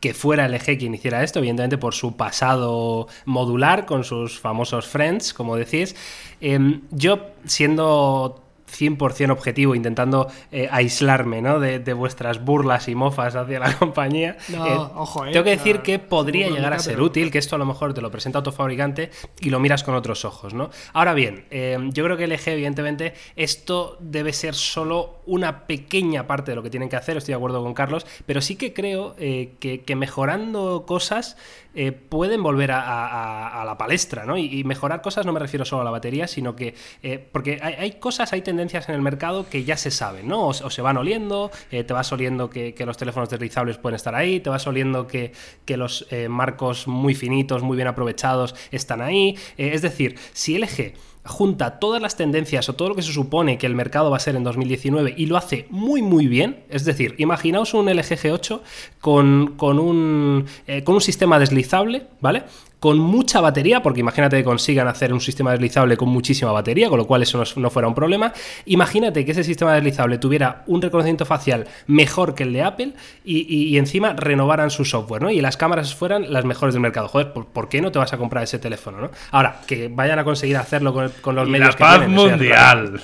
[0.00, 5.32] que fuera LG quien hiciera esto, evidentemente por su pasado modular, con sus famosos friends,
[5.32, 5.94] como decís.
[6.40, 8.41] Eh, yo, siendo
[8.72, 11.60] 100% objetivo, intentando eh, aislarme ¿no?
[11.60, 15.50] de, de vuestras burlas y mofas hacia la compañía, No, eh, ojo, eh, tengo que
[15.50, 18.10] decir que podría llegar a ser pero- útil, que esto a lo mejor te lo
[18.10, 19.10] presenta otro fabricante
[19.40, 20.70] y lo miras con otros ojos, ¿no?
[20.92, 26.52] Ahora bien, eh, yo creo que LG, evidentemente, esto debe ser solo una pequeña parte
[26.52, 29.14] de lo que tienen que hacer, estoy de acuerdo con Carlos, pero sí que creo
[29.18, 31.36] eh, que, mejorando cosas
[31.74, 34.36] eh, pueden volver a, la palestra, ¿no?
[34.36, 37.92] Y, mejorar cosas no me refiero solo a la batería, sino que, eh, porque hay,
[37.92, 40.48] cosas, hay tendencias en el mercado que ya se saben, ¿no?
[40.48, 44.50] O, se van oliendo, te vas oliendo que, los teléfonos deslizables pueden estar ahí, te
[44.50, 45.32] vas oliendo que,
[45.64, 49.36] que los marcos muy finitos, muy bien aprovechados están ahí.
[49.56, 53.66] Es decir, si LG junta todas las tendencias o todo lo que se supone que
[53.66, 57.14] el mercado va a ser en 2019 y lo hace muy muy bien, es decir,
[57.18, 58.60] imaginaos un LG G8
[59.00, 62.44] con, con un, eh, con un sistema deslizable, ¿vale?
[62.82, 66.98] Con mucha batería, porque imagínate que consigan hacer un sistema deslizable con muchísima batería, con
[66.98, 68.32] lo cual eso no, no fuera un problema.
[68.66, 72.92] Imagínate que ese sistema deslizable tuviera un reconocimiento facial mejor que el de Apple
[73.24, 75.30] y, y- y encima renovaran su software, ¿no?
[75.30, 77.06] Y las cámaras fueran las mejores del mercado.
[77.06, 79.10] Joder, ¿por, por qué no te vas a comprar ese teléfono, no?
[79.30, 82.16] Ahora, que vayan a conseguir hacerlo con, con los Y medios la que paz tienen,
[82.16, 83.00] mundial.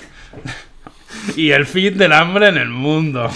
[1.35, 3.29] Y el fin del hambre en el mundo.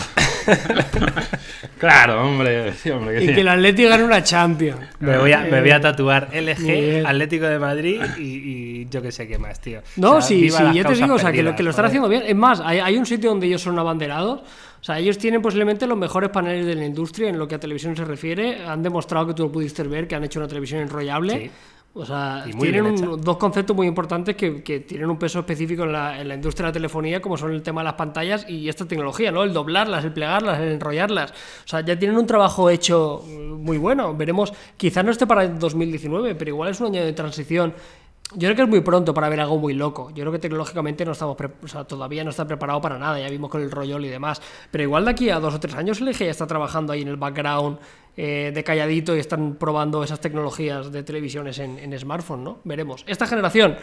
[1.79, 2.73] claro, hombre.
[2.73, 3.17] Sí, hombre.
[3.17, 3.33] que Y sí.
[3.33, 4.79] que el Atleti gane una Champions.
[4.99, 7.05] Me voy, a, me voy a tatuar LG, Bien.
[7.05, 9.81] Atlético de Madrid y, y yo qué sé qué más, tío.
[9.97, 11.86] No, O sea, sí, sí, ya te digo, o sea, que lo, que lo están
[11.86, 12.23] haciendo bien.
[12.25, 14.41] Es más, hay, hay un sitio donde ellos son abanderados.
[14.41, 17.59] O sea, ellos tienen posiblemente los mejores paneles de la industria en lo que a
[17.59, 18.65] televisión se refiere.
[18.65, 21.33] Han demostrado que tú lo pudiste ver, que han hecho una televisión enrollable.
[21.33, 21.51] Sí.
[21.95, 25.91] O sea, tienen un- dos conceptos muy importantes que, que tienen un peso específico en
[25.91, 28.67] la, en la industria de la telefonía, como son el tema de las pantallas y
[28.67, 29.43] esta tecnología, ¿no?
[29.43, 31.32] El doblarlas, el plegarlas, el enrollarlas.
[31.32, 34.15] O sea, ya tienen un trabajo hecho muy bueno.
[34.15, 37.73] Veremos, quizás no esté para el 2019, pero igual es un año de transición.
[38.31, 40.09] Yo creo que es muy pronto para ver algo muy loco.
[40.09, 43.19] Yo creo que tecnológicamente no estamos o sea, todavía no está preparado para nada.
[43.19, 44.41] Ya vimos con el Royol y demás.
[44.71, 47.09] Pero igual de aquí a dos o tres años LG ya está trabajando ahí en
[47.09, 47.77] el background
[48.17, 52.59] eh, de calladito y están probando esas tecnologías de televisiones en, en smartphone, ¿no?
[52.63, 53.03] Veremos.
[53.07, 53.75] Esta generación,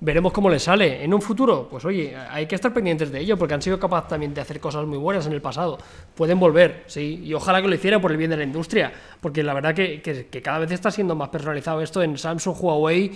[0.00, 1.02] veremos cómo le sale.
[1.02, 4.10] En un futuro, pues oye, hay que estar pendientes de ello porque han sido capaces
[4.10, 5.78] también de hacer cosas muy buenas en el pasado.
[6.14, 9.42] Pueden volver, sí, y ojalá que lo hicieran por el bien de la industria, porque
[9.42, 13.12] la verdad que cada vez está siendo más personalizado esto en Samsung, Huawei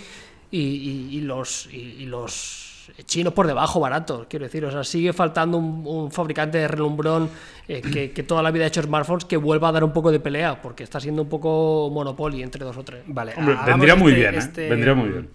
[0.53, 2.61] y, y- y los, y, y los
[3.05, 7.29] chinos por debajo baratos, quiero decir, o sea, sigue faltando un, un fabricante de relumbrón
[7.67, 10.11] eh, que, que toda la vida ha hecho smartphones que vuelva a dar un poco
[10.11, 13.01] de pelea, porque está siendo un poco monopoly entre dos o tres.
[13.07, 14.37] Vale, Hombre, hagamos vendría muy este- bien, ¿eh?
[14.37, 15.29] este- Vendría muy bien.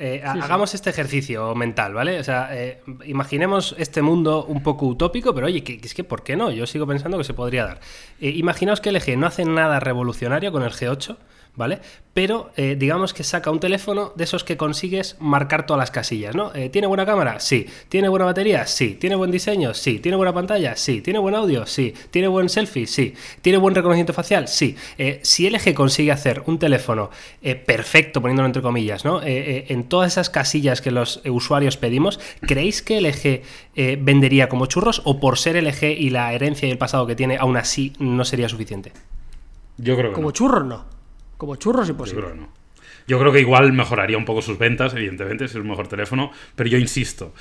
[0.00, 2.20] Eh, ha- hagamos este ejercicio mental, ¿vale?
[2.20, 6.04] O sea, eh, imaginemos este mundo un poco utópico, pero oye, que, que es que
[6.04, 6.52] ¿por qué no?
[6.52, 7.80] Yo sigo pensando que se podría dar.
[8.20, 11.16] Eh, imaginaos que LG no hace nada revolucionario con el G8,
[11.58, 11.80] ¿vale?
[12.14, 16.34] Pero eh, digamos que saca un teléfono de esos que consigues marcar todas las casillas,
[16.34, 16.52] ¿no?
[16.54, 17.38] Eh, ¿Tiene buena cámara?
[17.38, 17.66] Sí.
[17.88, 18.66] ¿Tiene buena batería?
[18.66, 18.96] Sí.
[18.98, 19.74] ¿Tiene buen diseño?
[19.74, 19.98] Sí.
[20.00, 20.74] ¿Tiene buena pantalla?
[20.74, 21.00] Sí.
[21.00, 21.66] ¿Tiene buen audio?
[21.66, 21.94] Sí.
[22.10, 22.86] ¿Tiene buen selfie?
[22.86, 23.14] Sí.
[23.42, 24.48] ¿Tiene buen reconocimiento facial?
[24.48, 24.74] Sí.
[24.96, 27.10] Eh, si LG consigue hacer un teléfono
[27.42, 29.20] eh, perfecto, poniéndolo entre comillas, ¿no?
[29.22, 33.42] Eh, eh, en todas esas casillas que los usuarios pedimos, ¿creéis que LG
[33.76, 37.14] eh, vendería como churros o por ser LG y la herencia y el pasado que
[37.14, 38.92] tiene, aún así no sería suficiente?
[39.76, 40.32] Yo creo que Como no.
[40.32, 40.97] churros no.
[41.38, 42.22] Como churros Yo imposible.
[42.22, 42.48] creo que no.
[43.06, 46.30] Yo creo que igual mejoraría un poco sus ventas, evidentemente, si es un mejor teléfono,
[46.54, 47.32] pero yo insisto,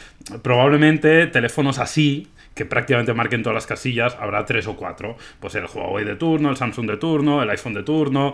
[0.42, 5.18] probablemente teléfonos así, que prácticamente marquen todas las casillas, habrá tres o cuatro.
[5.40, 8.34] Pues el Huawei de turno, el Samsung de turno, el iPhone de turno,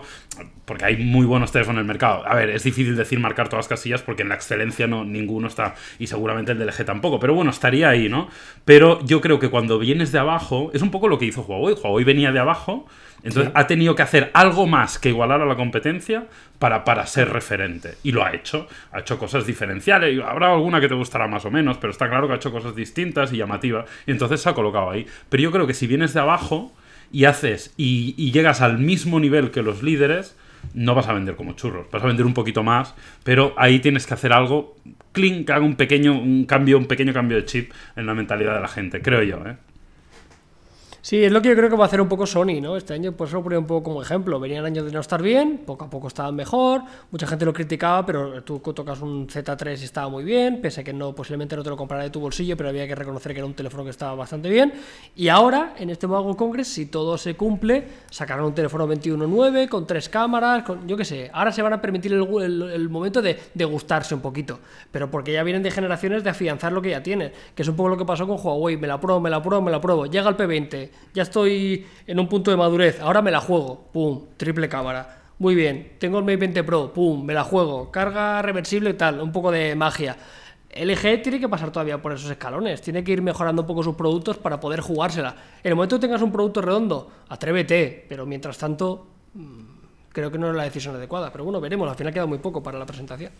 [0.64, 2.26] porque hay muy buenos teléfonos en el mercado.
[2.26, 5.48] A ver, es difícil decir marcar todas las casillas porque en la excelencia no, ninguno
[5.48, 8.28] está, y seguramente el del LG tampoco, pero bueno, estaría ahí, ¿no?
[8.64, 11.74] Pero yo creo que cuando vienes de abajo, es un poco lo que hizo Huawei.
[11.74, 12.86] Huawei venía de abajo,
[13.24, 16.26] entonces ha tenido que hacer algo más que igualar a la competencia
[16.58, 17.94] para, para ser referente.
[18.02, 18.68] Y lo ha hecho.
[18.92, 20.22] Ha hecho cosas diferenciales.
[20.22, 22.76] Habrá alguna que te gustará más o menos, pero está claro que ha hecho cosas
[22.76, 23.86] distintas y llamativas.
[24.06, 25.06] Y entonces se ha colocado ahí.
[25.30, 26.72] Pero yo creo que si vienes de abajo
[27.10, 30.36] y haces y, y llegas al mismo nivel que los líderes,
[30.74, 34.06] no vas a vender como churros, vas a vender un poquito más, pero ahí tienes
[34.06, 34.76] que hacer algo
[35.12, 38.60] que haga un pequeño un cambio, un pequeño cambio de chip en la mentalidad de
[38.60, 39.56] la gente, creo yo, ¿eh?
[41.04, 42.78] Sí, es lo que yo creo que va a hacer un poco Sony, ¿no?
[42.78, 44.40] Este año, por eso lo ponía un poco como ejemplo.
[44.40, 48.06] Venían años de no estar bien, poco a poco estaban mejor, mucha gente lo criticaba,
[48.06, 51.62] pero tú tocas un Z3 y estaba muy bien, pese a que no, posiblemente no
[51.62, 53.90] te lo comprara de tu bolsillo, pero había que reconocer que era un teléfono que
[53.90, 54.72] estaba bastante bien.
[55.14, 59.86] Y ahora, en este Mobile Congress, si todo se cumple, sacarán un teléfono 21.9 con
[59.86, 61.30] tres cámaras, con, yo qué sé.
[61.34, 64.58] Ahora se van a permitir el, momento de, de, gustarse un poquito,
[64.90, 67.76] pero porque ya vienen de generaciones de afianzar lo que ya tienen, que es un
[67.76, 68.78] poco lo que pasó con Huawei.
[68.78, 70.06] Me la pruebo, me la pruebo, me la pruebo.
[70.06, 74.26] Llega el P20 ya estoy en un punto de madurez, ahora me la juego, pum,
[74.36, 75.22] triple cámara.
[75.38, 79.20] Muy bien, tengo el Mate 20 Pro, pum, me la juego, carga reversible y tal,
[79.20, 80.16] un poco de magia.
[80.74, 83.94] LG tiene que pasar todavía por esos escalones, tiene que ir mejorando un poco sus
[83.94, 85.36] productos para poder jugársela.
[85.62, 89.60] En el momento que tengas un producto redondo, atrévete, pero mientras tanto, mm,
[90.12, 91.30] creo que no es la decisión adecuada.
[91.30, 93.30] Pero bueno, veremos, al final queda muy poco para la presentación.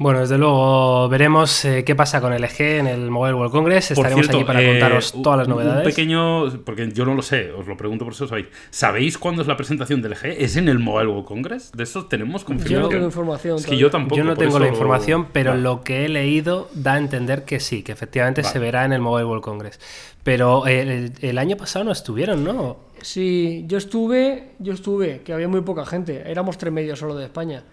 [0.00, 3.90] Bueno, desde luego veremos eh, qué pasa con LG en el Mobile World Congress.
[3.90, 5.78] Estaremos cierto, aquí para eh, contaros todas las novedades.
[5.84, 8.46] Un pequeño, porque yo no lo sé, os lo pregunto por si lo sabéis.
[8.70, 10.26] ¿Sabéis cuándo es la presentación del LG?
[10.38, 11.72] ¿Es en el Mobile World Congress?
[11.72, 12.76] De eso tenemos confirmado.
[12.82, 13.56] Yo no tengo información.
[13.58, 14.16] Es que yo tampoco.
[14.16, 15.62] Yo no tengo la eso- información, pero Vale.
[15.62, 18.52] lo que he leído da a entender que sí, que efectivamente Vale.
[18.52, 19.80] se verá en el Mobile World Congress.
[20.22, 22.76] Pero eh, el, el año pasado no estuvieron, ¿no?
[23.02, 27.24] Sí, yo estuve, yo estuve, que había muy poca gente, éramos tres medios solo de
[27.24, 27.64] España.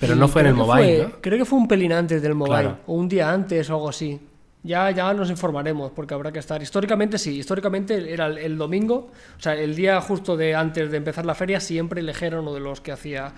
[0.00, 1.20] Pero Y no fue en el mobile, fue- ¿no?
[1.20, 2.78] Creo que fue un pelín antes del mobile, Claro.
[2.86, 4.20] o un día antes o algo así.
[4.64, 6.62] Ya, ya nos informaremos, porque habrá que estar.
[6.62, 10.96] Históricamente sí, históricamente era el, el domingo, o sea, el día justo de antes de
[10.98, 13.32] empezar la feria, siempre el LG era uno de los que hacía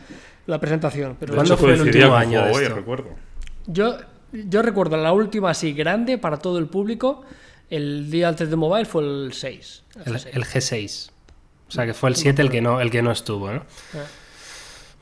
[0.46, 1.16] la presentación.
[1.18, 2.74] Pero De ¿Cuándo hecho, fue el último año de esto?
[2.74, 3.08] recuerdo.
[3.66, 3.96] yo,
[4.32, 7.22] yo recuerdo la última así grande para todo el público,
[7.70, 9.82] el día antes del mobile fue el 6.
[10.04, 11.10] El, el G6.
[11.68, 13.62] O sea, que fue el 7 el que no, el que no estuvo, ¿no?
[13.94, 14.04] Ah.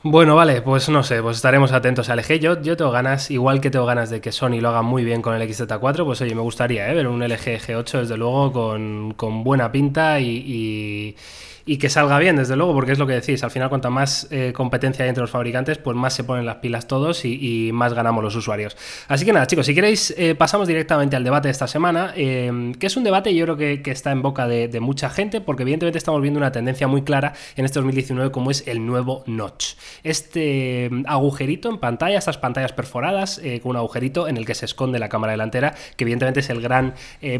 [0.05, 2.39] Bueno, vale, pues no sé, pues estaremos atentos al LG.
[2.39, 5.21] Yo, yo tengo ganas, igual que tengo ganas de que Sony lo haga muy bien
[5.21, 6.93] con el XZ4, pues oye, me gustaría ¿eh?
[6.93, 11.15] ver un LG G8 desde luego con, con buena pinta y, y-
[11.65, 14.27] y que salga bien, desde luego, porque es lo que decís, al final cuanta más
[14.31, 17.93] eh, competencia hay entre los fabricantes, pues más se ponen las pilas todos y, más
[17.93, 18.75] ganamos los usuarios.
[19.07, 22.73] Así que nada, chicos, si queréis, eh, pasamos directamente al debate de esta semana, eh,
[22.79, 25.61] que es un debate yo creo que, está en boca de, de mucha gente, porque
[25.63, 29.75] evidentemente estamos viendo una tendencia muy clara en este 2019 como es el nuevo notch.
[30.03, 34.65] Este mm, agujerito en pantalla, estas pantallas perforadas con un agujerito en el que se
[34.65, 36.95] esconde la cámara delantera, que evidentemente es el gran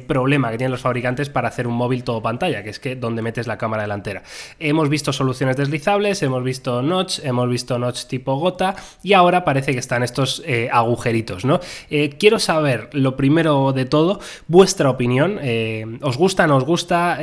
[0.08, 3.22] problema que tienen los fabricantes para hacer un móvil todo pantalla, que es que donde
[3.22, 4.13] metes la cámara delantera.
[4.60, 9.74] Hemos visto soluciones deslizables, hemos visto notch, hemos visto notch tipo gota y ahora parece
[9.74, 11.60] que están estos eh, agujeritos, ¿no?
[11.90, 15.40] Eh, quiero saber, lo primero de todo, vuestra opinión.
[15.42, 17.20] eh, ¿Os gusta, no os gusta?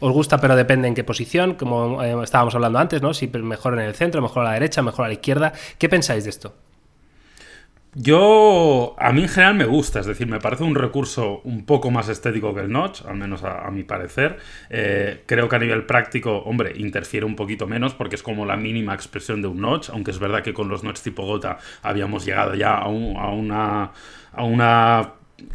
[0.00, 1.54] ¿Os gusta pero depende en qué posición?
[1.54, 3.14] Como estábamos hablando antes, ¿no?
[3.14, 5.52] Si mejor en el centro, mejor a la derecha, mejor a la izquierda.
[5.78, 6.54] ¿Qué pensáis de esto?
[7.94, 11.90] Yo, a mí en general me gusta, es decir, me parece un recurso un poco
[11.90, 14.38] más estético que el notch, al menos a, mi parecer.
[14.70, 18.56] Eh, creo que a nivel práctico, hombre, interfiere un poquito menos porque es como la
[18.56, 22.24] mínima expresión de un notch, aunque es verdad que con los notch tipo gota habíamos
[22.24, 23.90] llegado ya a, un- a una...
[24.32, 24.98] A una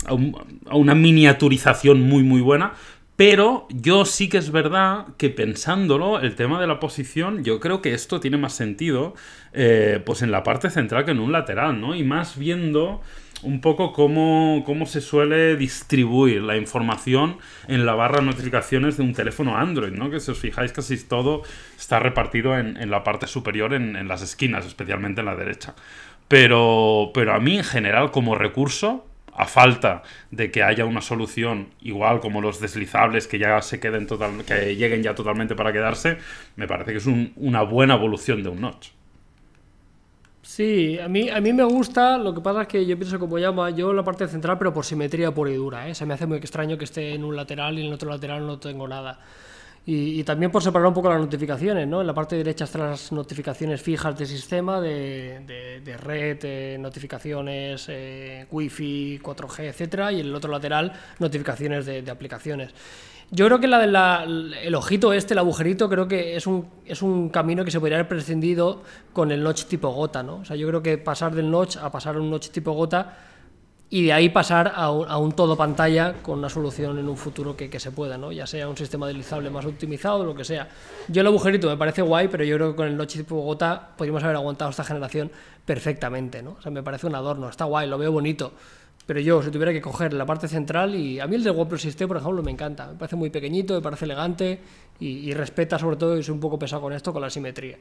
[0.06, 0.36] a, un-
[0.70, 2.74] a una miniaturización muy muy buena,
[3.18, 7.82] pero yo sí que es verdad que pensándolo, el tema de la posición, yo creo
[7.82, 9.16] que esto tiene más sentido
[9.54, 11.96] eh, pues en la parte central que en un lateral, ¿no?
[11.96, 13.02] Y más viendo
[13.42, 19.04] un poco cómo, cómo se suele distribuir la información en la barra de notificaciones de
[19.04, 20.12] un teléfono Android, ¿no?
[20.12, 21.42] Que si os fijáis casi todo
[21.76, 25.74] está repartido en, en la parte superior, en, en las esquinas, especialmente en la derecha.
[26.28, 31.70] Pero, pero a mí en general como recurso, a falta de que haya una solución
[31.82, 36.18] igual como los deslizables que ya se queden total, que lleguen ya totalmente para quedarse,
[36.56, 38.90] me parece que es un- una buena evolución de un notch.
[40.42, 43.38] Sí, a mí, a mí me gusta, lo que pasa es que yo pienso como
[43.38, 45.96] llama, yo la parte central, pero por simetría pura y dura, ¿eh?
[45.96, 48.48] Se me hace muy extraño que esté en un lateral y en el otro lateral
[48.48, 49.20] no tengo nada.
[49.90, 52.02] Y, también por separar un poco las notificaciones, ¿no?
[52.02, 57.86] En la parte derecha están las notificaciones fijas del sistema, de, de, red, eh, notificaciones
[57.88, 62.74] eh, Wi-Fi, 4G, etcétera, y en el otro lateral notificaciones de, aplicaciones.
[63.32, 67.30] Yo creo que la, el ojito este, el agujerito, creo que es un, es un
[67.30, 70.40] camino que se podría haber prescindido con el notch tipo gota, ¿no?
[70.40, 73.16] O sea, yo creo que pasar del notch a pasar a un notch tipo gota
[73.90, 77.80] y de ahí pasar a un, todo pantalla con una solución en un futuro que,
[77.80, 78.34] se pueda, ¿no?
[78.34, 80.68] ya sea un sistema deslizable más optimizado lo que sea.
[81.08, 83.92] Yo el agujerito me parece guay, pero yo creo que con el Notch tipo gota
[83.96, 85.32] podríamos haber aguantado esta generación
[85.66, 86.44] perfectamente.
[86.44, 86.58] ¿no?
[86.60, 88.52] O sea, me parece un adorno, está guay, lo veo bonito.
[89.06, 91.86] Pero yo, si tuviera que coger la parte central, y a mí el de OnePlus
[91.86, 92.88] 6T, por ejemplo, me encanta.
[92.88, 94.60] Me parece muy pequeñito, me parece elegante
[95.00, 97.78] y, y respeta sobre todo, y soy un poco pesado con esto, con la simetría.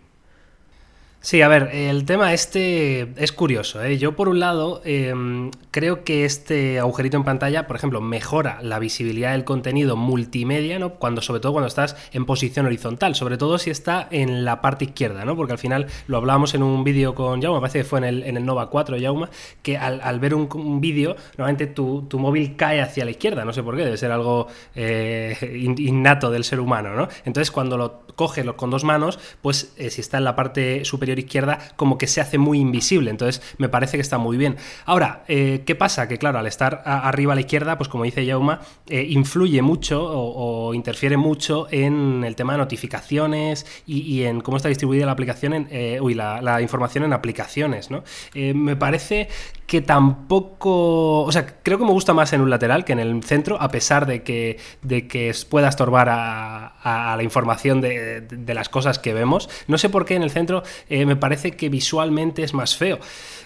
[1.20, 3.82] Sí, a ver, el tema este es curioso.
[3.82, 3.98] ¿eh?
[3.98, 8.78] Yo, por un lado, em, creo que este agujerito en pantalla, por ejemplo, mejora la
[8.78, 10.94] visibilidad del contenido multimedia, ¿no?
[10.94, 14.84] Cuando, sobre todo cuando estás en posición horizontal, sobre todo si está en la parte
[14.84, 15.34] izquierda, ¿no?
[15.34, 18.22] Porque al final lo hablábamos en un vídeo con Jauma, parece que fue en el,
[18.22, 19.28] en el Nova 4, Jauma,
[19.62, 23.76] que al, ver un, vídeo, normalmente tu, móvil cae hacia la izquierda, no sé por
[23.76, 25.36] qué, debe ser algo eh,
[25.78, 27.08] innato del ser humano, ¿no?
[27.24, 31.15] Entonces, cuando lo coges con dos manos, pues eh, si está en la parte superior
[31.20, 34.56] izquierda como que se hace muy invisible, entonces me parece que está muy bien.
[34.84, 36.08] Ahora, eh, ¿qué pasa?
[36.08, 40.04] Que claro, al estar arriba a la izquierda, pues como dice Yauma, eh, influye mucho
[40.04, 45.52] o, interfiere mucho en el tema de notificaciones y, en cómo está distribuida la aplicación,
[45.52, 48.02] en, eh, uy, la, información en aplicaciones, ¿no?
[48.34, 49.28] me parece
[49.66, 53.22] que tampoco, o sea, creo que me gusta más en un lateral que en el
[53.24, 58.98] centro, a pesar de que, de que pueda estorbar a, la información de, las cosas
[58.98, 59.48] que vemos.
[59.66, 60.62] No sé por qué en el centro
[61.04, 62.98] me parece que visualmente es más feo.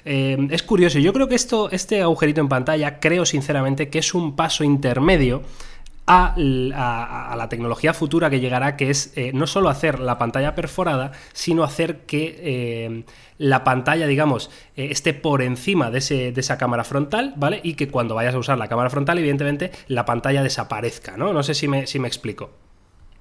[0.05, 4.15] Eh, es curioso, yo creo que esto, este agujerito en pantalla, creo sinceramente que es
[4.15, 5.43] un paso intermedio
[6.07, 11.13] a, la tecnología futura que llegará, que es eh, no solo hacer la pantalla perforada,
[11.33, 13.05] sino hacer que eh,
[13.39, 17.61] la pantalla, digamos, esté por encima de, ese, de, esa cámara frontal, ¿vale?
[17.63, 21.33] Y que cuando vayas a usar la cámara frontal, evidentemente, la pantalla desaparezca, ¿no?
[21.33, 22.51] No sé si me, si me explico.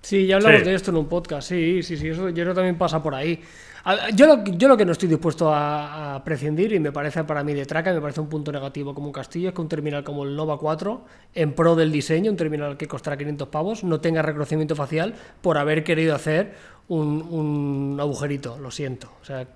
[0.01, 2.55] Sí, ya hablamos de esto en un podcast, sí, sí, sí, eso yo creo que
[2.55, 3.41] también pasa por ahí.
[4.13, 7.53] Yo lo, yo lo que no estoy dispuesto a, prescindir, y me parece para mí
[7.53, 10.23] de traca, me parece un punto negativo como un castillo, es que un terminal como
[10.23, 11.01] el Nova 4,
[11.35, 15.57] en pro del diseño, un terminal que costará 500 pavos, no tenga reconocimiento facial por
[15.57, 16.53] haber querido hacer
[16.89, 19.11] un, agujerito, lo siento.
[19.21, 19.47] O sea,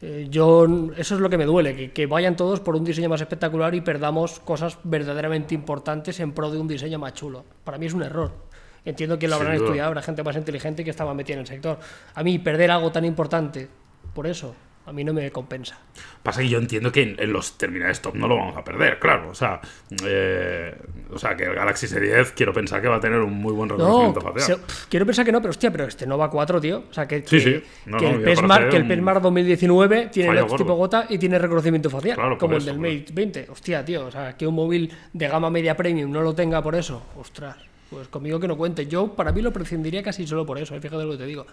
[0.00, 3.08] eh, yo, eso es lo que me duele, que, que, vayan todos por un diseño
[3.08, 7.44] más espectacular y perdamos cosas verdaderamente importantes en pro de un diseño más chulo.
[7.62, 8.51] Para mí es un error.
[8.84, 11.78] Entiendo que lo habrán estudiado, habrá gente más inteligente que estaba metida en el sector.
[12.14, 13.68] A mí, perder algo tan importante
[14.12, 15.78] por eso, a mí no me compensa.
[16.22, 19.30] Pasa que yo entiendo que en, los terminales top no lo vamos a perder, claro.
[19.30, 19.60] O sea,
[20.04, 20.74] eh,
[21.12, 23.68] o sea, que el Galaxy S10 quiero pensar que va a tener un muy buen
[23.68, 24.60] reconocimiento facial.
[24.88, 26.84] quiero pensar que no, pero hostia, pero este Nova 4, tío.
[26.90, 31.18] O sea, que, que, el, PESMAR, que el PESMAR 2019 tiene el tipo gota y
[31.18, 33.46] tiene reconocimiento facial, como el del Mate 20.
[33.50, 34.06] Hostia, tío.
[34.06, 37.06] O sea, que un móvil de gama media premium no lo tenga por eso.
[37.16, 37.71] Ostras.
[37.92, 38.86] Pues conmigo que no cuente.
[38.86, 40.80] Yo, para mí, lo prescindiría casi solo por eso, ¿eh?
[40.80, 41.46] fíjate lo que te digo.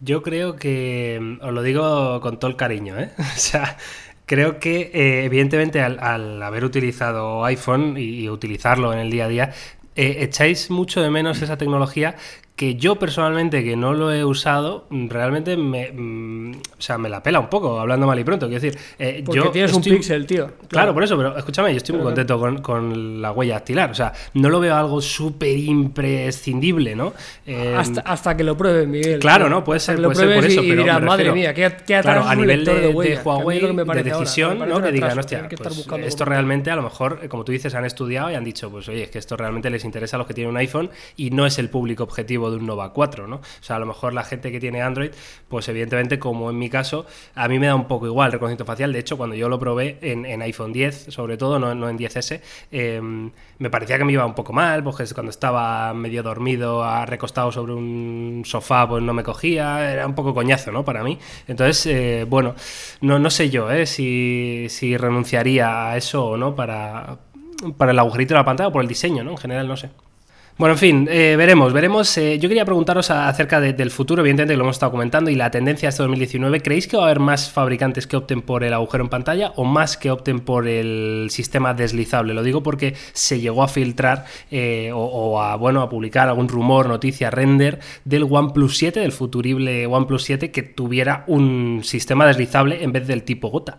[0.00, 3.10] Yo creo que, mm, os lo digo con todo el cariño, ¿eh?
[3.18, 3.78] o sea,
[4.26, 9.52] creo que eh, evidentemente al, haber utilizado iPhone y, utilizarlo en el día a día,
[9.96, 12.16] eh, echáis mucho de menos esa tecnología
[12.58, 17.22] que yo personalmente, que no lo he usado, realmente me, mm, o sea, me la
[17.22, 18.48] pela un poco, hablando mal y pronto.
[18.48, 20.50] Quiero decir, eh, Porque yo tienes un pixel, tío.
[20.66, 20.92] Claro.
[20.92, 23.92] por eso, pero escúchame, yo estoy muy contento con, la huella dactilar.
[23.92, 27.12] O sea, no lo veo algo súper imprescindible, ¿no?
[27.46, 29.20] Eh, hasta, que lo pruebes, Miguel.
[29.20, 29.62] Claro, ¿no?
[29.62, 30.60] Puede ser, puede ser por eso.
[30.60, 34.82] pero dirás, madre mía, ¿qué, qué claro, a nivel de, Huawei, de decisión, ¿no?
[34.82, 38.34] Que digan, hostia, pues, esto realmente, a lo mejor, como tú dices, han estudiado y
[38.34, 40.56] han dicho, pues oye, es que esto realmente les interesa a los que tienen un
[40.56, 43.36] iPhone y no es el público objetivo de un Nova 4, ¿no?
[43.36, 45.10] O sea, a lo mejor la gente que tiene Android,
[45.48, 48.64] pues evidentemente, como en mi caso, a mí me da un poco igual el reconocimiento
[48.64, 48.92] facial.
[48.92, 53.30] De hecho, cuando yo lo probé en, iPhone 10, sobre todo, no, en 10S, em,
[53.58, 57.72] me parecía que me iba un poco mal, porque cuando estaba medio dormido, recostado sobre
[57.72, 60.84] un sofá, pues no me cogía, era un poco coñazo, ¿no?
[60.84, 61.18] Para mí.
[61.46, 62.54] Entonces, eh, bueno,
[63.00, 63.86] no, no sé yo, ¿eh?
[63.86, 67.18] Si, si renunciaría a eso o no para,
[67.76, 69.32] para el agujerito de la pantalla o por el diseño, ¿no?
[69.32, 69.90] En general, no sé.
[70.58, 72.18] Bueno, en fin, eh, veremos, veremos.
[72.18, 75.52] Eh, yo quería preguntaros acerca del futuro, evidentemente que lo hemos estado comentando, y la
[75.52, 76.62] tendencia este 2019.
[76.62, 79.62] ¿Creéis que va a haber más fabricantes que opten por el agujero en pantalla o
[79.62, 82.34] más que opten por el sistema deslizable?
[82.34, 86.88] Lo digo porque se llegó a filtrar eh, o, a, bueno, a publicar algún rumor,
[86.88, 92.90] noticia, render del OnePlus 7, del futurible OnePlus 7, que tuviera un sistema deslizable en
[92.90, 93.78] vez del tipo gota.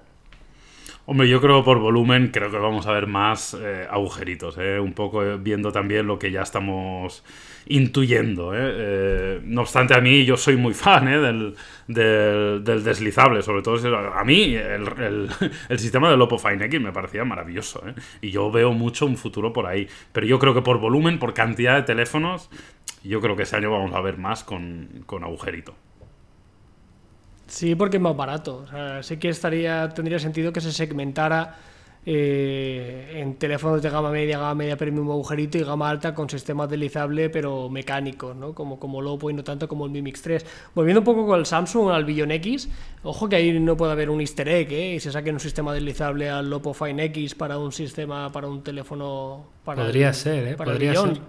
[1.11, 4.93] Hombre, yo creo por volumen, creo que vamos a ver más eh, agujeritos, eh, un
[4.93, 7.23] poco eh, viendo también lo que ya estamos
[7.65, 8.51] intuyendo.
[8.55, 9.41] eh.
[9.43, 11.55] No obstante, a mí yo soy muy fan del,
[11.87, 13.77] del- deslizable, sobre todo
[14.13, 15.29] a mí el, el-
[15.69, 17.81] el sistema del Oppo Fine X me parecía maravilloso
[18.21, 19.87] y yo veo mucho un futuro por ahí.
[20.11, 22.51] Pero yo creo que por volumen, por cantidad de teléfonos,
[23.03, 25.73] yo creo que ese año vamos a ver más con, con agujerito.
[27.49, 28.63] Sí, porque es más barato.
[28.65, 31.55] O sea, sí que estaría, tendría sentido que se segmentara
[32.05, 36.69] eh, en teléfonos de gama media, gama media premium agujerito y gama alta con sistemas
[36.69, 38.53] deslizable pero mecánicos, ¿no?
[38.53, 40.45] Como, como el Oppo y no tanto como el Mi Mix 3.
[40.75, 42.69] Volviendo un poco con el Samsung al Billion X,
[43.03, 44.93] ojo que ahí no puede haber un easter egg, ¿eh?
[44.95, 48.63] Y se saquen un sistema deslizable al Oppo Fine X para un sistema, para un
[48.63, 49.45] teléfono...
[49.65, 50.55] Para Podría el- ser, ¿eh?
[50.55, 51.19] para Podría ser.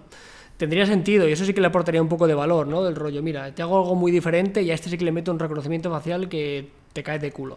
[0.60, 2.84] Tendría sentido y eso sí que le aportaría un poco de valor, ¿no?
[2.84, 5.32] Del rollo, mira, te hago algo muy diferente y a este sí que le meto
[5.32, 7.56] un reconocimiento facial que te cae de culo.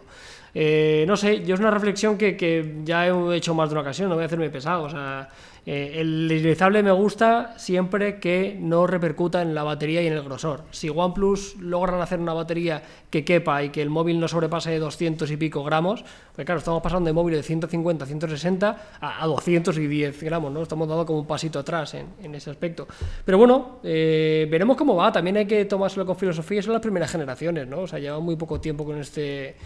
[0.54, 3.82] Eh, no sé, yo es una reflexión que, que ya he hecho más de una
[3.82, 4.84] ocasión, no voy a hacerme pesado.
[4.84, 5.28] O sea,
[5.66, 10.22] eh, el deslizable me gusta siempre que no repercuta en la batería y en el
[10.22, 10.64] grosor.
[10.70, 14.78] Si OnePlus logran hacer una batería que quepa y que el móvil no sobrepase de
[14.78, 19.26] 200 y pico gramos, pues claro, estamos pasando de móviles de 150, 160 a, a
[19.26, 20.62] 210 gramos, ¿no?
[20.62, 22.86] Estamos dando como un pasito atrás en, en ese aspecto.
[23.24, 25.12] Pero bueno, eh, veremos cómo va.
[25.12, 27.80] También hay que tomárselo con filosofía, son las primeras generaciones, ¿no?
[27.80, 29.56] O sea, llevan muy poco tiempo con este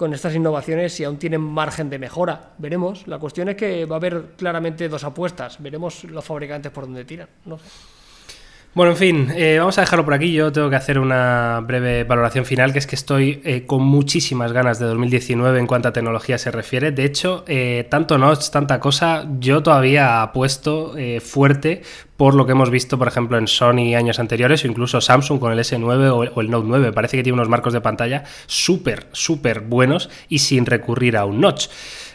[0.00, 2.52] con estas innovaciones y aún tienen margen de mejora.
[2.56, 3.06] Veremos.
[3.06, 5.62] La cuestión es que va a haber claramente dos apuestas.
[5.62, 7.28] Veremos los fabricantes por dónde tiran.
[7.44, 7.64] No sé.
[8.72, 10.32] Bueno, en fin, eh, vamos a dejarlo por aquí.
[10.32, 14.52] Yo tengo que hacer una breve valoración final, que es que estoy eh, con muchísimas
[14.52, 16.92] ganas de 2019 en cuanto a tecnología se refiere.
[16.92, 21.82] De hecho, eh, tanto notch, tanta cosa, yo todavía apuesto fuerte
[22.16, 25.52] por lo que hemos visto, por ejemplo, en Sony años anteriores o incluso Samsung con
[25.52, 26.92] el S9 o el, o el Note 9.
[26.92, 31.40] Parece que tiene unos marcos de pantalla súper, súper buenos y sin recurrir a un
[31.40, 31.68] notch.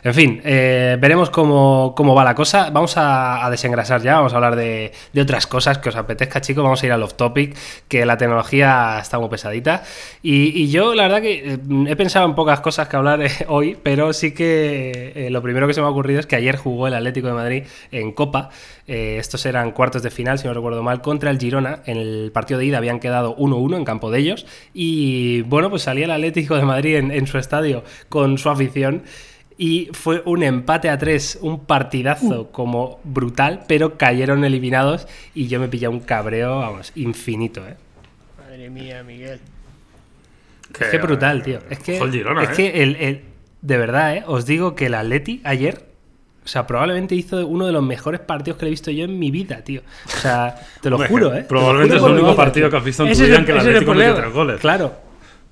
[0.06, 2.70] En fin, eh, veremos cómo, cómo va la cosa.
[2.70, 6.64] Vamos a, desengrasar ya, vamos a hablar de, otras cosas que os apetezca, chicos.
[6.64, 9.82] Vamos a ir al off topic, que la tecnología está muy pesadita.
[10.22, 13.80] Y, yo, la verdad, que eh, he pensado en pocas cosas que hablar eh, hoy,
[13.82, 16.94] pero sí que lo primero que se me ha ocurrido es que ayer jugó el
[16.94, 18.52] Atlético de Madrid en Copa.
[18.86, 21.80] Estos eran cuartos de final, si no recuerdo mal, contra el Girona.
[21.88, 24.46] En el partido de ida habían quedado 1-1 en campo de ellos.
[24.72, 29.02] Y bueno, pues salía el Atlético de Madrid en su estadio con su afición.
[29.58, 35.60] Y fue un empate a tres, un partidazo como brutal, pero cayeron eliminados y yo
[35.62, 37.76] me pillé un cabreo, vamos, infinito, ¿eh?
[38.38, 39.40] Madre mía, Miguel.
[40.78, 41.60] Es que brutal, tío.
[41.70, 42.54] Es que, Girona, es ¿eh?
[42.56, 43.22] que el, el-
[43.62, 44.24] de verdad, ¿eh?
[44.28, 45.86] Os digo que el Atleti ayer,
[46.44, 49.18] o sea, probablemente hizo uno de los mejores partidos que le he visto yo en
[49.18, 49.82] mi vida, tío.
[50.06, 51.46] O sea, te lo juro, ¿eh?
[51.48, 52.72] Probablemente es el único vida, partido tío.
[52.72, 54.60] que has visto en tu vida en que el Atlético metió tres goles.
[54.60, 54.96] Claro,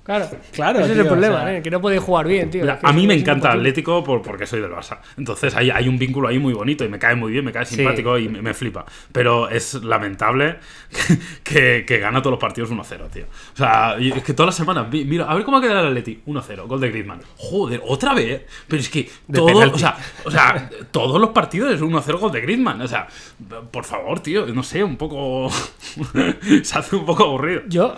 [0.04, 1.62] Claro, Claro, Ese es el problema, o sea- ¿eh?
[1.62, 2.64] que no podéis jugar bien, tío.
[2.82, 3.58] A mí me encanta imposible.
[3.70, 4.98] Atlético por- porque soy del Barça.
[5.16, 7.64] Entonces hay, hay un vínculo ahí muy bonito y me cae muy bien, me cae
[7.64, 7.76] Sí.
[7.76, 8.84] simpático y me, me flipa.
[9.12, 10.56] Pero es lamentable
[11.42, 13.24] que, que gana todos los partidos 1-0, tío.
[13.54, 16.20] O sea, es que todas las semanas, mira, a ver cómo queda el Atleti.
[16.26, 17.20] 1-0, gol de Griezmann.
[17.38, 18.42] Joder, otra vez.
[18.68, 19.76] Pero es que todo, penalti.
[19.76, 22.80] o sea, o sea, todos los partidos es 1-0 gol de Griezmann.
[22.82, 23.06] O sea,
[23.70, 25.48] por favor, tío, no sé, un poco...
[26.62, 27.62] Se hace un poco aburrido.
[27.68, 27.94] Yo,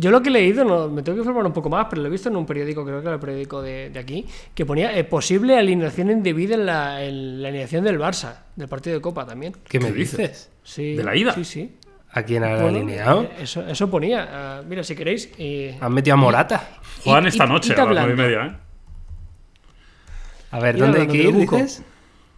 [0.00, 2.08] yo lo que he leído, no, me tengo que informar un poco más, pero lo
[2.08, 4.96] he visto en un periódico, creo que era el periódico de, de aquí, que ponía
[4.96, 9.26] eh, posible alineación indebida en la, en la alineación del Barça, del partido de Copa
[9.26, 9.54] también.
[9.68, 10.18] ¿qué me ¿Qué dices?
[10.18, 10.50] dices?
[10.64, 11.32] Sí, ¿De la ida?
[11.34, 11.76] Sí, sí.
[12.12, 13.22] ¿A quién ha Bueno, alineado?
[13.22, 14.28] eh, Eso, eso ponía.
[14.30, 15.30] Ah, mira, si queréis.
[15.38, 16.78] eh, Han metido a Morata.
[17.04, 18.56] Juegan esta y- noche a las 9 y media, ¿eh?
[20.50, 21.56] A ver, ¿dónde hay que ir, busco.
[21.56, 21.82] dices?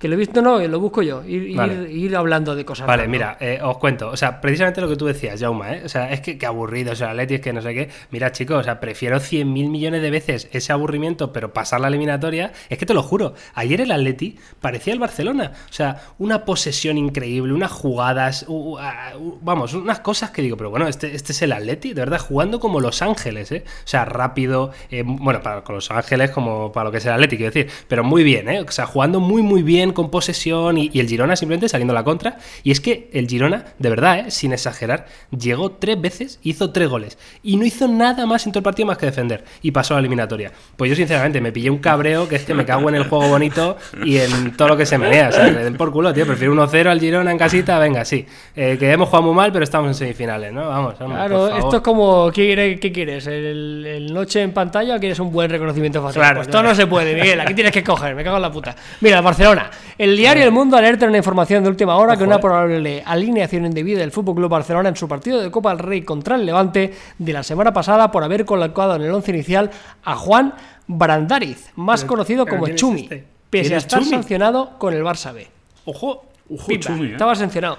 [0.02, 1.22] Que lo he visto, no, lo busco yo.
[1.24, 1.92] Ir, ir- Vale.
[1.92, 2.88] ir hablando de cosas.
[2.88, 4.08] Vale, mira, eh, os cuento.
[4.08, 5.82] O sea, precisamente lo que tú decías, Jauma, ¿eh?
[5.84, 7.88] O sea, es que, que aburrido, o sea, Atleti es que no sé qué.
[8.10, 12.52] Mira, chicos, o sea, prefiero 100.000 millones de veces ese aburrimiento, pero pasar la eliminatoria.
[12.68, 15.52] Es que te lo juro, ayer el Atleti parecía el Barcelona.
[15.70, 20.42] O sea, una posesión increíble, unas jugadas, u- u- a- u- vamos, unas cosas que
[20.42, 23.62] digo, pero bueno, este, este es el Atleti, de verdad, jugando como Los Ángeles, ¿eh?
[23.66, 27.12] O sea, rápido, eh, bueno, para con Los Ángeles como para lo que es el
[27.12, 28.60] Atleti, quiero decir, pero muy bien, ¿eh?
[28.62, 31.94] O sea, jugando muy, muy bien, con posesión y, y el Girona simplemente saliendo a
[31.94, 32.36] la contra.
[32.62, 34.30] Y es que el Girona, de verdad, ¿eh?
[34.30, 37.18] sin exagerar, llegó tres veces, hizo tres goles.
[37.42, 39.44] Y no hizo nada más en todo el partido más que defender.
[39.62, 40.52] Y pasó a la eliminatoria.
[40.76, 43.28] Pues yo, sinceramente, me pillé un cabreo que es que me cago en el juego
[43.28, 45.28] bonito y en todo lo que se menea.
[45.28, 46.26] O sea, le den por culo, tío.
[46.26, 48.26] Prefiero 1-0 al Girona en casita, venga, sí.
[48.56, 50.68] Eh, que hemos jugado muy mal, pero estamos en semifinales, ¿no?
[50.68, 51.64] Vamos, hombre, Claro, por favor.
[51.64, 53.26] esto es como, ¿qué, qué quieres?
[53.26, 56.22] ¿El, el noche en pantalla o quieres un buen reconocimiento facial?
[56.22, 58.50] Claro, pues todo no se puede, Miguel, aquí tienes que escoger, me cago en la
[58.52, 58.74] puta.
[59.00, 59.70] Mira, Barcelona.
[59.98, 62.40] El diario El Mundo alerta en una información de última hora que Ojo, una eh.
[62.40, 66.36] probable alineación indebida del FC Club Barcelona en su partido de Copa del Rey contra
[66.36, 69.70] el Levante de la semana pasada por haber colocado en el once inicial
[70.04, 70.54] a Juan
[70.86, 73.00] Brandariz, más Pero- conocido pero como ¿quién es Chumi.
[73.02, 73.24] este?
[73.50, 74.10] pese ¿Quién a es estar Chumi?
[74.10, 75.46] sancionado con el Barça B.
[75.84, 76.26] Ojo.
[76.66, 77.12] Pimba, Chumi, ¿eh?
[77.12, 77.78] Estaba sancionado.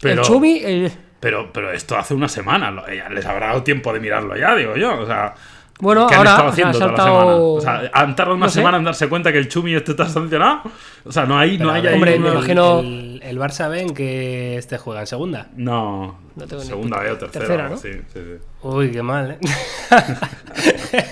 [0.00, 2.70] Pero- El Chumi, el- Pero, pero esto hace una semana.
[3.10, 5.00] les habrá dado tiempo de mirarlo ya, digo yo.
[5.00, 5.34] O sea,
[5.82, 7.82] Bueno, ¿qué han ahora estado o sea, haciendo ha toda la saltado- semana?
[7.82, 8.58] O sea, ¿han tardado una No sé.
[8.60, 10.62] semana en darse cuenta que el Chumi este está sancionado?
[11.04, 13.68] O sea, no hay, no hay a ahí Hombre, una- me imagino- El, el Barça
[13.68, 15.48] B en que este juega en segunda.
[15.56, 17.46] No, No tengo ni segunda puta- B o tercera.
[17.46, 17.76] tercera, ¿no?
[17.76, 18.44] Sí, sí, sí.
[18.62, 19.38] Uy, qué mal, ¿eh?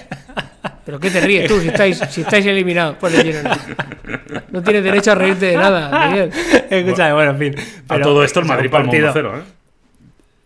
[0.84, 3.58] ¿Pero qué te ríes tú si estáis, si estáis eliminados por el Girona?
[4.50, 6.30] No tienes derecho a reírte de nada, Miguel.
[6.70, 7.54] Escúchame, bueno, en fin.
[7.88, 9.42] A Pero, todo esto el o sea, Madrid palmó partido- 1-0, ¿eh?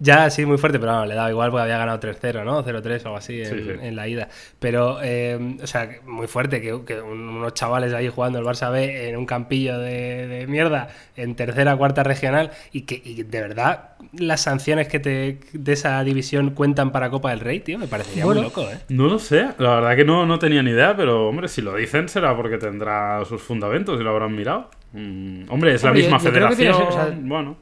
[0.04, 2.62] Ya, sí, muy fuerte, pero no, le daba igual porque había ganado 3-0, ¿no?
[2.62, 3.70] 0-3 o algo así en, Sí, sí.
[3.80, 4.28] en la ida.
[4.58, 8.70] Pero, eh, o sea, muy fuerte que, que un- unos chavales ahí jugando el Barça
[8.70, 13.40] B en un campillo de, de mierda en tercera, cuarta regional y que y de
[13.40, 17.86] verdad las sanciones que te de esa división cuentan para Copa del Rey, tío, me
[17.86, 18.42] parecería Bueno.
[18.42, 18.78] muy loco, ¿eh?
[18.90, 21.74] No lo sé, la verdad que no, no tenía ni idea, pero hombre, si lo
[21.76, 24.70] dicen será porque tendrá sus fundamentos y lo habrán mirado.
[24.92, 26.72] Mm, hombre, es la Hombre, misma yo federación.
[26.74, 27.56] o sea, bueno,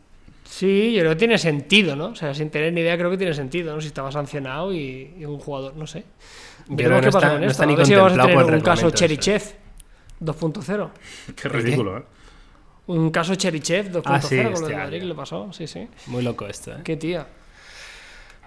[0.52, 2.08] Sí, yo creo que tiene sentido, ¿no?
[2.08, 3.80] O sea, sin tener ni idea, creo que tiene sentido, ¿no?
[3.80, 6.04] Si estaba sancionado y, y un jugador, no sé.
[6.68, 8.36] Yo creo que qué no está- no está ni a ver si vamos a tener
[8.54, 9.42] un caso Cherichev
[10.22, 10.90] 2.0.
[11.40, 12.02] qué ridículo, ¿eh?
[12.88, 15.50] Un caso Cherichev 2.0 Ah, sí, con lo de Madrid que le pasó.
[15.54, 15.88] Sí, sí.
[16.08, 16.76] Muy loco esto, ¿eh?
[16.84, 17.26] Qué tía.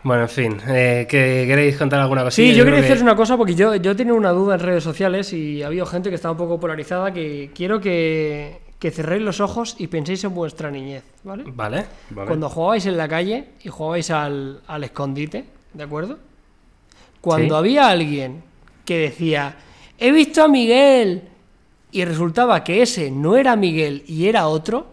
[0.04, 2.52] Bueno, en fin, eh, ¿qué- ¿queréis contar alguna cosilla?
[2.52, 4.60] Sí, yo quería creo que- decir una cosa porque yo, yo tenía una duda en
[4.62, 8.92] redes sociales y ha habido gente que estaba un poco polarizada que quiero que, que
[8.92, 11.44] cerréis los ojos y penséis en vuestra niñez, ¿vale?
[11.48, 11.86] Vale.
[12.10, 12.28] Vale.
[12.28, 16.20] Cuando jugabais en la calle y jugabais al, al escondite, ¿de acuerdo?
[17.22, 17.60] Cuando Sí.
[17.60, 18.44] había alguien
[18.84, 19.56] que decía,
[19.98, 21.30] he visto a Miguel,
[21.92, 24.88] y resultaba que ese no era Miguel y era otro,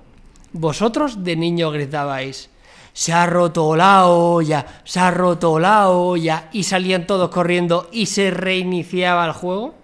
[0.52, 2.48] vosotros de niño gritabais,
[2.92, 8.06] se ha roto la olla, se ha roto la olla, y salían todos corriendo y
[8.06, 9.74] se reiniciaba el juego.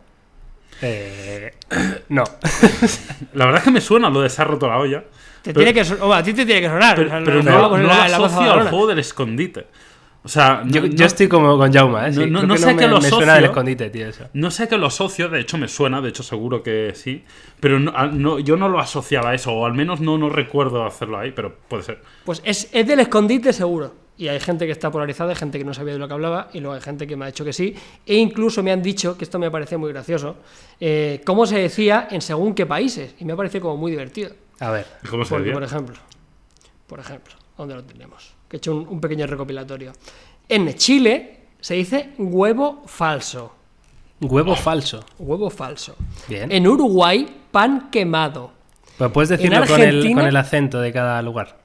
[0.83, 1.53] Eh,
[2.09, 2.25] no.
[3.35, 5.05] La verdad es que me suena lo de se ha roto la olla.
[5.43, 6.97] Te Pero- tiene que hombre, a ti te tiene que sonar.
[6.97, 9.67] Pero, o sea, pero no- no, la- la asocio al juego del escondite.
[10.25, 12.13] O sea, no, Yo, no- yo estoy como con Jauma, ¿eh?
[12.13, 13.35] Sí, No- que sé me, que lo me suena asocio.
[13.35, 14.25] del escondite, tío, eso.
[14.35, 17.25] no sé que lo asocio, de hecho me suena, de hecho seguro que sí,
[17.61, 20.29] pero no, a- no- yo no lo asociaba a eso, o al menos no, no
[20.29, 22.03] recuerdo hacerlo ahí, pero puede ser.
[22.25, 23.95] Pues es, es del escondite seguro.
[24.19, 26.51] Y hay gente que está polarizada, hay gente que no sabía de lo que hablaba,
[26.53, 27.75] y luego hay gente que me ha dicho que sí.
[28.05, 30.37] E incluso me han dicho, que esto me parece muy gracioso,
[30.81, 33.15] eh, cómo se decía en según qué países.
[33.21, 34.33] Y me ha parecido como muy divertido.
[34.59, 34.87] A ver.
[35.09, 35.97] ¿Cómo se Porque, por ejemplo,
[36.89, 38.35] por ejemplo, ¿dónde lo tenemos?
[38.49, 39.93] Que he hecho un, un pequeño recopilatorio.
[40.49, 43.55] En Chile se dice huevo falso.
[44.21, 45.05] Huevo falso.
[45.19, 45.95] Huevo falso.
[46.27, 46.51] Bien.
[46.51, 48.51] En Uruguay, pan quemado.
[48.97, 51.57] Pues puedes decirlo con el, con el acento de cada lugar.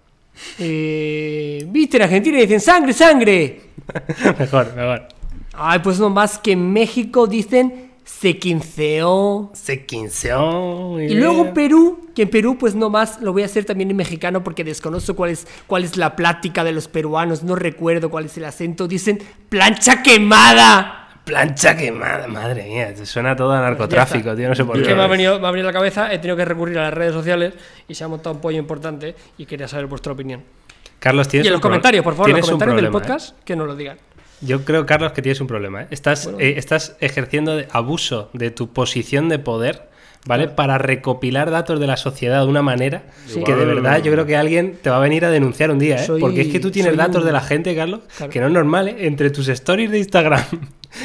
[0.60, 1.98] Eh, ¿Viste?
[1.98, 3.62] En Argentina dicen sangre, sangre.
[4.40, 5.08] mejor, mejor.
[5.54, 9.52] Ay, pues no más que en México dicen se quinceó.
[9.54, 11.00] Se quinceó.
[11.00, 11.54] Y luego.
[11.54, 14.64] Perú, que en Perú pues no más lo voy a hacer también en mexicano porque
[14.64, 18.46] desconozco cuál es, cuál es la plática de los peruanos, no recuerdo cuál es el
[18.46, 19.20] acento, dicen
[19.50, 21.03] plancha quemada.
[21.24, 22.94] Plancha quemada, madre mía.
[22.94, 24.50] Te suena todo a narcotráfico, tío.
[24.50, 24.90] No sé por Es qué.
[24.90, 26.84] que me ha, venido, me ha venido a la cabeza, he tenido que recurrir a
[26.84, 27.54] las redes sociales
[27.88, 30.44] y se ha montado un pollo importante y quería saber vuestra opinión.
[31.00, 32.92] Carlos, Y tienes en un los comentarios, por favor, en los comentarios del ¿eh?
[32.92, 33.98] podcast, que nos lo digan.
[34.42, 35.84] Yo creo, Carlos, que tienes un problema.
[35.84, 35.88] ¿eh?
[35.92, 36.40] Estás, Bueno.
[36.42, 39.88] eh, estás ejerciendo de abuso de tu posición de poder,
[40.26, 40.50] ¿vale?
[40.50, 43.42] Para recopilar datos de la sociedad de una manera Sí.
[43.46, 45.96] que de verdad yo creo que alguien te va a venir a denunciar un día,
[45.96, 46.06] ¿eh?
[46.06, 48.32] Soy- Porque es que tú tienes datos un- de la gente, Carlos, Claro.
[48.32, 48.96] que no es normal, ¿eh?
[49.08, 50.44] Entre tus stories de Instagram.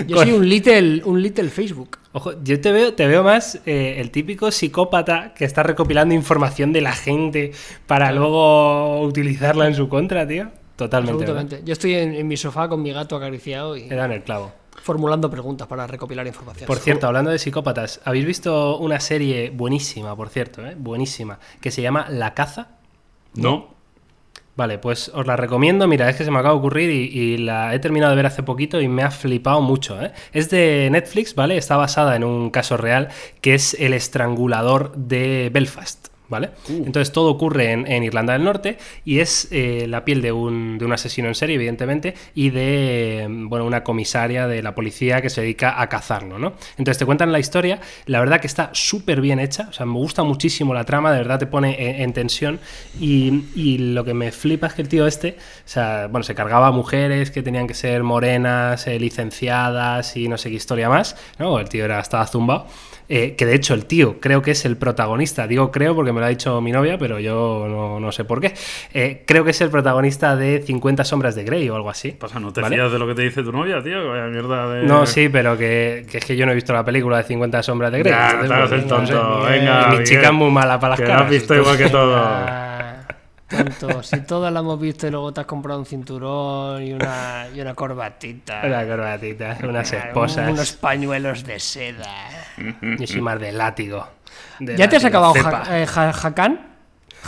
[0.06, 1.98] Yo con- soy un little, un little Facebook.
[2.12, 6.72] Ojo, yo te veo, te veo más eh, el típico psicópata que está recopilando información
[6.72, 7.52] de la gente
[7.86, 10.48] para luego utilizarla en su contra, tío.
[10.76, 11.18] Totalmente.
[11.24, 11.36] ¿verdad?
[11.40, 11.66] Absolutamente.
[11.66, 14.52] Yo estoy en, en mi sofá con mi gato acariciado y Te dan el clavo.
[14.82, 16.66] formulando preguntas para recopilar información.
[16.66, 20.76] Por cierto, hablando de psicópatas, ¿habéis visto una serie buenísima, por cierto, eh?
[20.78, 22.68] buenísima, que se llama La Caza?
[23.34, 23.74] No.
[24.58, 25.86] Vale, pues os la recomiendo.
[25.86, 28.42] Mira, es que se me acaba de ocurrir y, la he terminado de ver hace
[28.42, 30.02] poquito y me ha flipado mucho.
[30.02, 30.10] ¿eh?
[30.32, 31.56] Es de Netflix, ¿vale?
[31.56, 33.06] Está basada en un caso real
[33.40, 36.07] que es el estrangulador de Belfast.
[36.28, 36.50] ¿Vale?
[36.68, 40.76] Entonces todo ocurre en, en Irlanda del Norte y es eh, la piel de un,
[40.76, 45.30] de un asesino en serie, evidentemente, y de bueno, una comisaria de la policía que
[45.30, 46.52] se dedica a cazarlo, ¿no?
[46.76, 49.94] Entonces te cuentan la historia, la verdad que está súper bien hecha, o sea, me
[49.94, 52.60] gusta muchísimo la trama, de verdad te pone en, en tensión
[53.00, 56.34] y, y lo que me flipa es que el tío este, o sea, bueno, se
[56.34, 60.88] cargaba a mujeres que tenían que ser morenas, eh, licenciadas y no sé qué historia
[60.88, 61.58] más, ¿no?
[61.58, 62.66] El tío era, estaba zumbado.
[63.10, 66.20] Eh, que de hecho el tío creo que es el protagonista, digo creo porque me
[66.20, 68.52] lo ha dicho mi novia, pero yo no, no sé por qué.
[68.92, 72.12] Eh, creo que es el protagonista de 50 sombras de Grey o algo así.
[72.12, 72.76] Pasa, ¿no te ¿Vale?
[72.76, 74.02] fías de lo que te dice tu novia, tío?
[74.02, 74.82] Que vaya mierda de...
[74.86, 77.62] No, sí, pero que, que es que yo no he visto la película de 50
[77.62, 78.12] sombras de Grey.
[78.12, 79.12] Ya, entonces, hagas pues, el no sé.
[79.14, 79.42] tonto.
[79.44, 81.22] Venga, mi Miguel, chica es muy mala para las que caras.
[81.22, 82.67] has visto entonces- igual que todo.
[83.48, 87.46] Tonto, si todas la hemos visto y luego te has comprado un cinturón y una,
[87.54, 88.60] y una corbatita.
[88.64, 90.50] Una corbatita, unas esposas.
[90.50, 92.28] Unos pañuelos de seda.
[92.98, 94.06] Yo soy más de látigo.
[94.60, 95.64] De ¿Ya te has látigo, acabado cepa.
[95.64, 96.60] Ja- eh, Ja- Hakan?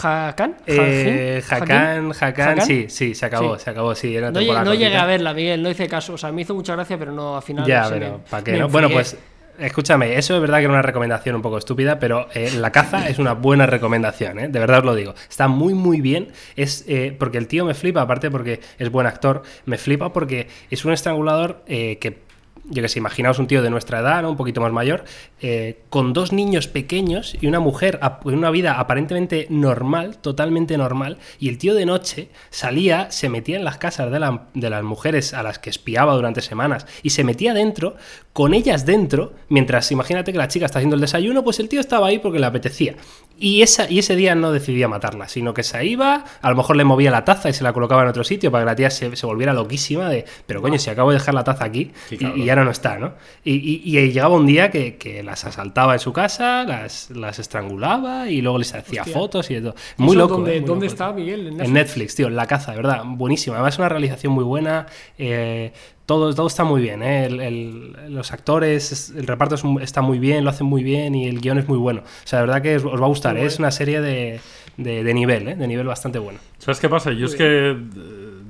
[0.02, 0.56] ¿Hakan?
[0.66, 1.42] Eh.
[1.50, 2.60] Hakan, Hakan, ¿Hakan?
[2.66, 3.64] sí, sí, se acabó, Sí.
[3.64, 4.14] se acabó, sí.
[4.16, 6.14] Era No, no llegué a verla, Miguel, no hice caso.
[6.14, 7.66] O sea, me hizo mucha gracia, pero no al final.
[7.66, 8.68] Ya, no sé, pero ¿para qué no?
[8.68, 9.16] Bueno, pues
[9.60, 13.08] escúchame, eso es verdad que era una recomendación un poco estúpida, pero eh, La caza
[13.08, 14.48] es una buena recomendación, ¿eh?
[14.48, 15.14] de verdad os lo digo.
[15.28, 16.28] Está muy, muy bien.
[16.56, 20.48] Es eh, porque el tío me flipa, aparte porque es buen actor, me flipa porque
[20.70, 22.29] es un estrangulador que.
[22.64, 24.30] Yo que sé, imaginaos un tío de nuestra edad, ¿no?
[24.30, 25.04] un poquito más mayor,
[25.40, 31.18] eh, con dos niños pequeños y una mujer en una vida aparentemente normal, totalmente normal,
[31.38, 34.82] y el tío de noche salía, se metía en las casas de, la- de las
[34.84, 37.96] mujeres a las que espiaba durante semanas y se metía dentro,
[38.32, 41.80] con ellas dentro, mientras imagínate que la chica está haciendo el desayuno, pues el tío
[41.80, 42.94] estaba ahí porque le apetecía.
[43.38, 46.76] Y, esa, y ese día no decidía matarla, sino que se iba, a lo mejor
[46.76, 48.90] le movía la taza y se la colocaba en otro sitio para que la tía
[48.90, 52.42] se, se volviera loquísima de, pero coño, si acabo de dejar la taza aquí y,
[52.42, 53.14] y ahora no está, ¿no?
[53.44, 57.38] Y, y- y llegaba un día que, que las asaltaba en su casa, las, las
[57.38, 59.14] estrangulaba y luego les hacía Hostia.
[59.14, 59.74] fotos y de todo.
[59.98, 60.34] ¿Y Muy loco.
[60.34, 60.60] ¿Dónde, ¿eh?
[60.60, 60.92] Muy dónde loco.
[60.94, 61.46] está, Miguel?
[61.48, 63.56] ¿En En Netflix, tío, La Caza, de verdad, buenísima.
[63.56, 64.86] Además, es una realización muy buena.
[65.18, 65.72] eh,
[66.06, 67.26] todo, todo está muy bien, ¿eh?
[67.26, 71.14] El- el- los actores, es- el reparto es está muy bien, lo hacen muy bien
[71.14, 72.00] y el guion es muy bueno.
[72.00, 73.36] O sea, de verdad que os, os va a gustar.
[73.36, 73.44] ¿eh?
[73.44, 74.40] Es una serie de,
[74.76, 75.54] de- de nivel, ¿eh?
[75.54, 76.40] de nivel bastante bueno.
[76.58, 77.12] ¿Sabes qué pasa?
[77.12, 77.76] Yo es que eh,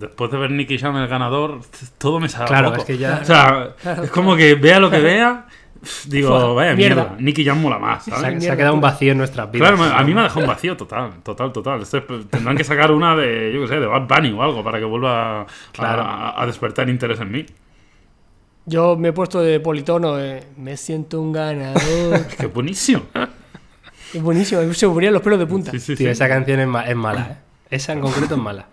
[0.00, 1.60] después de ver Nicky Jam el ganador,
[1.98, 2.78] todo me sale Claro, loco.
[2.80, 5.46] es que ya- O sea, es como que vea lo que vea,
[6.06, 7.02] digo, Fua, vaya mierda.
[7.04, 7.16] mierda.
[7.20, 8.24] Nicky Jam mola más, Se ¿sabes?
[8.24, 9.70] ha, se ha mierda quedado un vacío en nuestras vidas.
[9.72, 11.82] Claro, a mí me ha dejado un vacío total, total, total.
[11.82, 14.64] Esto es- tendrán que sacar una de, yo qué sé, de Bad Bunny o algo
[14.64, 16.02] para que vuelva a, Claro.
[16.02, 17.46] a- a despertar interés en mí.
[18.66, 20.18] Yo me he puesto de politono.
[20.20, 22.26] eh, me siento un ganador.
[22.38, 23.02] ¡Qué buenísimo!
[24.12, 25.70] es buenísimo, se me ponían los pelos de punta.
[25.70, 26.10] Sí, sí, Tío, sí.
[26.12, 27.36] esa canción es, ma- es mala, ¿eh?
[27.70, 28.66] Esa en concreto es mala.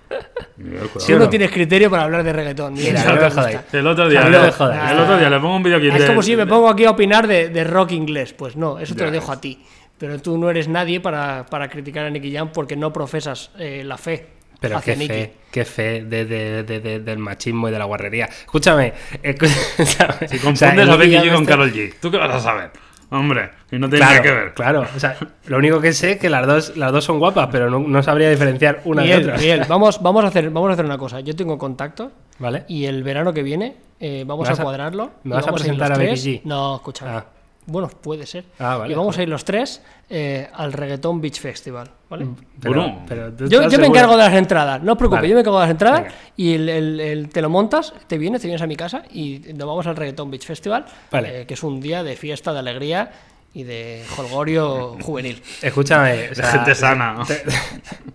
[0.97, 1.29] Si ¿Sí o uno no?
[1.29, 2.73] tienes criterio para hablar de reggaetón.
[2.73, 3.59] Mira, no me jodáis.
[3.71, 4.91] El otro día, A mí no me jodas.
[4.91, 6.85] el otro día le pongo un vídeo aquí Es de- como si me pongo aquí
[6.85, 8.33] a opinar de, de rock inglés.
[8.33, 9.63] Pues no, eso te lo dejo a ti.
[9.99, 13.83] Pero tú no eres nadie para, para criticar a Nicky Jam porque no profesas eh,
[13.83, 14.27] la fe
[14.59, 15.13] Pero hacia qué Nicky.
[15.13, 18.25] fe, qué fe de, de- de- de- del machismo y de la guarrería.
[18.25, 18.93] Escúchame.
[19.23, 20.27] escúchame.
[20.27, 22.17] Si O sea, confundes a Becky Nicky G Jam con este- Carol G, ¿tú qué
[22.17, 22.71] vas a saber?
[23.09, 24.53] Hombre, y no tiene Claro, nada que ver.
[24.53, 24.85] claro.
[24.95, 27.69] O sea, lo único que sé es que las dos, las dos son guapas, pero
[27.69, 29.37] no, no sabría diferenciar una de otra.
[29.37, 31.21] Miguel, vamos, vamos, a hacer, vamos a hacer una cosa.
[31.21, 32.65] Yo tengo contacto ¿Vale?
[32.67, 35.11] y el verano que viene eh, vamos ¿Me vas a a- cuadrarlo.
[35.23, 36.41] me vas a presentar los a Becky G?
[36.43, 37.11] No, escúchame.
[37.11, 37.25] Ah.
[37.67, 38.45] Bueno, puede ser.
[38.59, 41.89] Ah, vale, y vamos a ir los tres eh, al Reggaeton Beach Festival.
[42.09, 42.25] ¿vale?
[42.61, 43.03] Pero, Bueno.
[43.07, 45.29] pero Yo, me encargo de las entradas, no os preocupéis, Vale.
[45.29, 46.15] yo me encargo de las entradas Venga.
[46.37, 49.39] y el, el- el- te lo montas, te vienes, te vienes a mi casa y
[49.53, 51.41] nos vamos al Reggaeton Beach Festival, Vale.
[51.41, 53.11] eh, que es un día de fiesta, de alegría
[53.53, 55.43] y de holgorio juvenil.
[55.61, 56.29] Escúchame.
[56.31, 57.17] o sea, Gente sana.
[57.27, 57.43] te-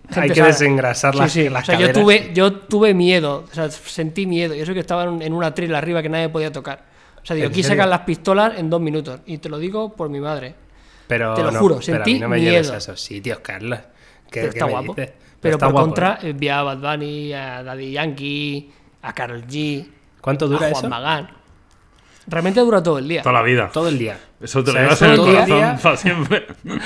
[0.19, 0.47] hay que sana.
[0.47, 1.49] desengrasar las, Sí, sí.
[1.49, 4.55] las O sea, yo tuve, yo tuve miedo, o sea, sentí miedo.
[4.55, 6.91] Yo sé que estaba en, en una tril arriba que nadie podía tocar.
[7.23, 9.21] O sea, digo, ¿En aquí sacan las pistolas en dos minutos.
[9.25, 10.55] Y te lo digo por mi madre.
[11.07, 12.73] Pero Te lo no, juro, pero a mí sentí no me lleves miedo.
[12.73, 13.79] a esos sitios, Carlos.
[14.29, 14.93] ¿Qué, Pero qué está me guapo.
[14.95, 15.13] dices?
[15.39, 16.33] Pero está por guapo, contra, ¿eh?
[16.33, 18.71] vi a Bad Bunny, a Daddy Yankee,
[19.01, 19.85] a Carol G,
[20.21, 20.89] ¿Cuánto a dura Juan eso?
[20.89, 21.29] Magán.
[22.27, 23.21] Realmente dura todo el día.
[23.21, 23.69] Toda la vida.
[23.71, 24.17] Todo el día.
[24.39, 26.47] Eso te lo llevas en el corazón para siempre.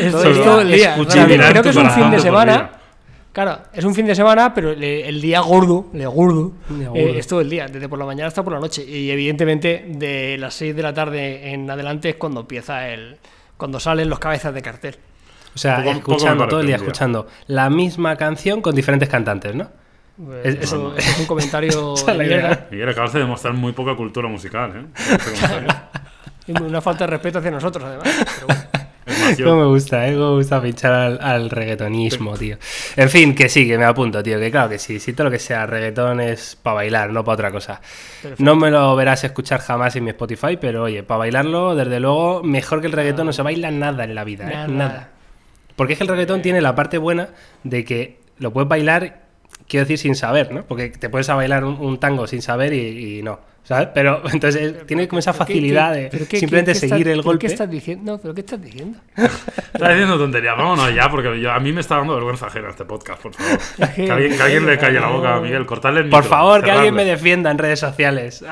[0.00, 0.96] Es todo todo, el día
[1.50, 2.72] creo que es un fin de semana.
[3.36, 6.88] Claro, es un fin de semana, pero le- el día gordo, le gordo, Le eh,
[6.88, 7.18] gordo.
[7.18, 8.82] es todo el día, desde por la mañana hasta por la noche.
[8.82, 13.18] Y evidentemente de las 6 de la tarde en adelante es cuando empieza el.
[13.58, 14.96] cuando salen los cabezas de cartel.
[15.54, 19.08] O sea, Poco- poco escuchando parece todo el día, escuchando la misma canción con diferentes
[19.10, 19.68] cantantes, ¿no?
[20.16, 24.28] Pues Es- eso, eso es un comentario mierda Miguel, acabas de demostrar muy poca cultura
[24.28, 24.86] musical, ¿eh?
[26.46, 28.08] Este y una falta de respeto hacia nosotros, además.
[28.36, 28.85] Pero bueno.
[29.36, 30.12] Yo- Cómo me gusta, ¿eh?
[30.12, 32.56] Me gusta pinchar al, al reggaetonismo, tío.
[32.96, 34.38] En fin, que sí, que me apunto, tío.
[34.38, 37.34] Que claro que sí, si todo lo que sea reggaetón es para bailar, no para
[37.34, 37.80] otra cosa.
[38.22, 38.42] Perfecto.
[38.44, 42.42] No me lo verás escuchar jamás en mi Spotify, pero oye, para bailarlo, desde luego,
[42.42, 44.54] mejor que el reggaetón no se baila nada en la vida, ¿eh?
[44.54, 44.66] Nada.
[44.68, 45.08] Nada.
[45.76, 47.28] Porque es que el reggaetón tiene la parte buena
[47.64, 49.22] de que lo puedes bailar,
[49.68, 50.62] quiero decir, sin saber, ¿no?
[50.64, 53.88] Porque te puedes a bailar un, un tango sin saber y, y no, ¿sabes?
[53.94, 56.80] Pero entonces eh, tiene como esa ¿Pero qué- facilidad qué- de pero qué- simplemente qué-
[56.80, 57.46] qué seguir estás- el pero golpe.
[57.46, 58.12] ¿Qué estás diciendo?
[58.12, 58.98] No, pero ¿qué estás diciendo?
[59.16, 62.84] Estás diciendo tonterías, vámonos ya, porque yo- a mí me está dando vergüenza ajena este
[62.86, 63.58] podcast, por favor.
[63.94, 66.62] que- alguien, que alguien le calle la boca a Miguel, cortarle el Por micro, favor,
[66.64, 67.16] que alguien me cerrarle.
[67.16, 68.42] defienda en redes sociales.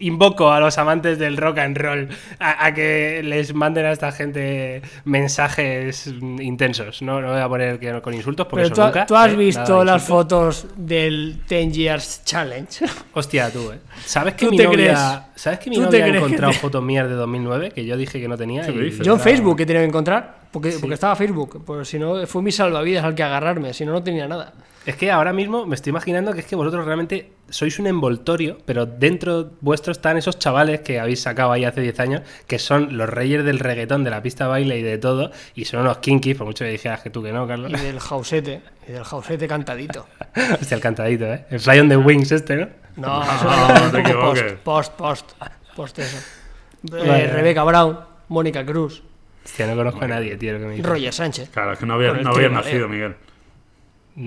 [0.00, 4.12] Invoco a los amantes del rock and roll a, a que les manden a esta
[4.12, 6.06] gente mensajes
[6.40, 7.00] intensos.
[7.02, 9.06] No, no voy a poner que- con insultos porque Pero eso tú, nunca.
[9.06, 9.36] tú has ¿eh?
[9.36, 12.84] visto las fotos del 10 Years Challenge.
[13.14, 13.78] Hostia, tú, ¿eh?
[14.04, 14.98] ¿Sabes que ¿Tú mi te novia, crees?
[15.36, 17.96] ¿sabes que mi ¿Tú te novia ha encontrado te- fotos mías de 2009 que yo
[17.96, 18.66] dije que no tenía?
[18.68, 21.64] Yo en Facebook he tenido que encontrar, porque, porque estaba Facebook.
[21.66, 24.52] Pues si no, fue mi salvavidas al que agarrarme, si no, no tenía nada.
[24.86, 28.58] Es que ahora mismo me estoy imaginando que es que vosotros realmente sois un envoltorio,
[28.64, 32.96] pero dentro vuestro están esos chavales que habéis sacado ahí hace 10 años, que son
[32.96, 35.98] los reyes del reggaetón, de la pista de baile y de todo, y son unos
[35.98, 37.72] kinkies, por mucho que dijeras que tú que no, Carlos.
[37.72, 40.06] Y del jausete, y del jausete cantadito.
[40.60, 41.46] Hostia, el cantadito, ¿eh?
[41.50, 42.68] El Fly on the Wings este, ¿no?
[42.94, 44.52] No, no, no te post, equivoques.
[44.62, 45.32] post, post,
[45.74, 46.16] post eso.
[46.16, 47.26] Eh, Vale.
[47.32, 47.98] Rebeca Brown,
[48.28, 49.02] Mónica Cruz,
[49.44, 50.86] Hostia, no conozco a nadie, tío, lo que me dices.
[50.86, 51.50] Roger Sánchez.
[51.50, 53.14] Claro, es que no había, no había nacido, Miguel.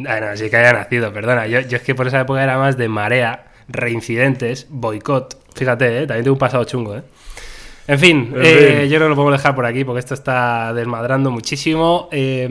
[0.07, 1.47] Ah, no, sí que haya nacido, perdona.
[1.47, 5.53] Yo, yo es que por esa época era más de marea, reincidentes, boicot.
[5.55, 6.07] Fíjate, ¿eh?
[6.07, 7.03] también tengo un pasado chungo, ¿eh?
[7.89, 8.89] En fin, En eh, fin.
[8.89, 12.09] yo creo que lo podemos dejar por aquí porque esto está desmadrando muchísimo.
[12.11, 12.45] Eh,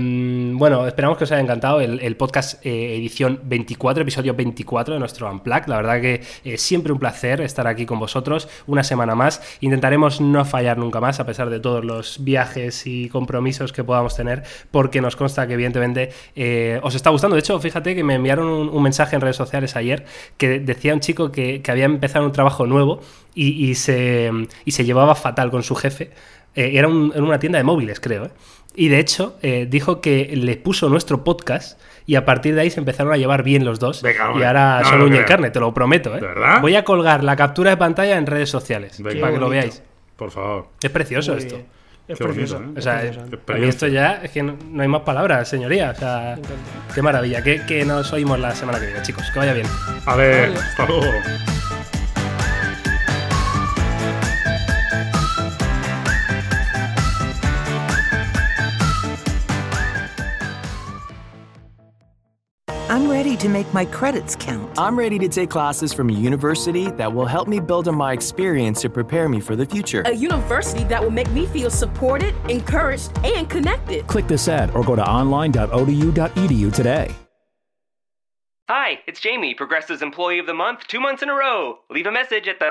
[0.55, 4.99] bueno, esperamos que os haya encantado el, el podcast eh, edición 24, episodio 24 de
[5.01, 5.66] nuestro Unplugged.
[5.66, 9.43] La verdad que eh, siempre un placer estar aquí con vosotros una semana más.
[9.61, 14.16] Intentaremos no fallar nunca más a pesar de todos los viajes y compromisos que podamos
[14.16, 16.12] tener porque nos consta que evidentemente
[16.82, 17.34] os está gustando.
[17.37, 20.07] De hecho, fíjate que me enviaron un, un mensaje en redes sociales ayer
[20.39, 23.01] que decía un chico que, que había empezado un trabajo nuevo
[23.34, 24.30] y, y se,
[24.64, 26.11] y se llevaba fatal con su jefe.
[26.55, 28.27] Eh, era un- en una tienda de móviles, creo.
[28.27, 28.31] ¿eh?
[28.74, 32.70] Y de hecho, eh, dijo que le puso nuestro podcast y a partir de ahí
[32.70, 34.03] se empezaron a llevar bien los dos.
[34.03, 35.27] Venga, y ahora No son uña y creo.
[35.27, 36.11] carne, te lo prometo.
[36.16, 36.20] ¿eh?
[36.20, 36.61] ¿De verdad?
[36.61, 39.20] Voy a colgar la captura de pantalla en redes sociales Venga.
[39.20, 39.83] para que Qué lo veáis.
[40.16, 40.68] Por favor.
[40.83, 41.55] Es precioso Muy esto.
[41.57, 41.66] bien.
[42.09, 42.62] Es Qué bonito, precioso.
[42.62, 42.72] ¿eh?
[42.74, 43.20] O es sea, precioso.
[43.49, 45.91] a mí esto ya es que no, no hay más palabras, señoría.
[45.91, 46.39] O sea,
[46.95, 47.43] qué maravilla.
[47.43, 49.24] Que, que nos oímos la semana que viene, chicos.
[49.33, 49.66] Que vaya bien.
[50.07, 51.11] A ver, hasta luego.
[62.97, 64.71] I'm ready to make my credits count.
[64.79, 68.15] I'm ready to take classes from a university that will help me build on my
[68.15, 70.01] experience to prepare me for the future.
[70.07, 74.07] a university that will make me feel supported, encouraged, and connected.
[74.07, 77.15] Click this ad or go to online.odu.edu today.
[78.71, 81.81] Hi, it's Jamie, Progressive's Employee of the Month, two months in a row.
[81.91, 82.71] Leave a message at the.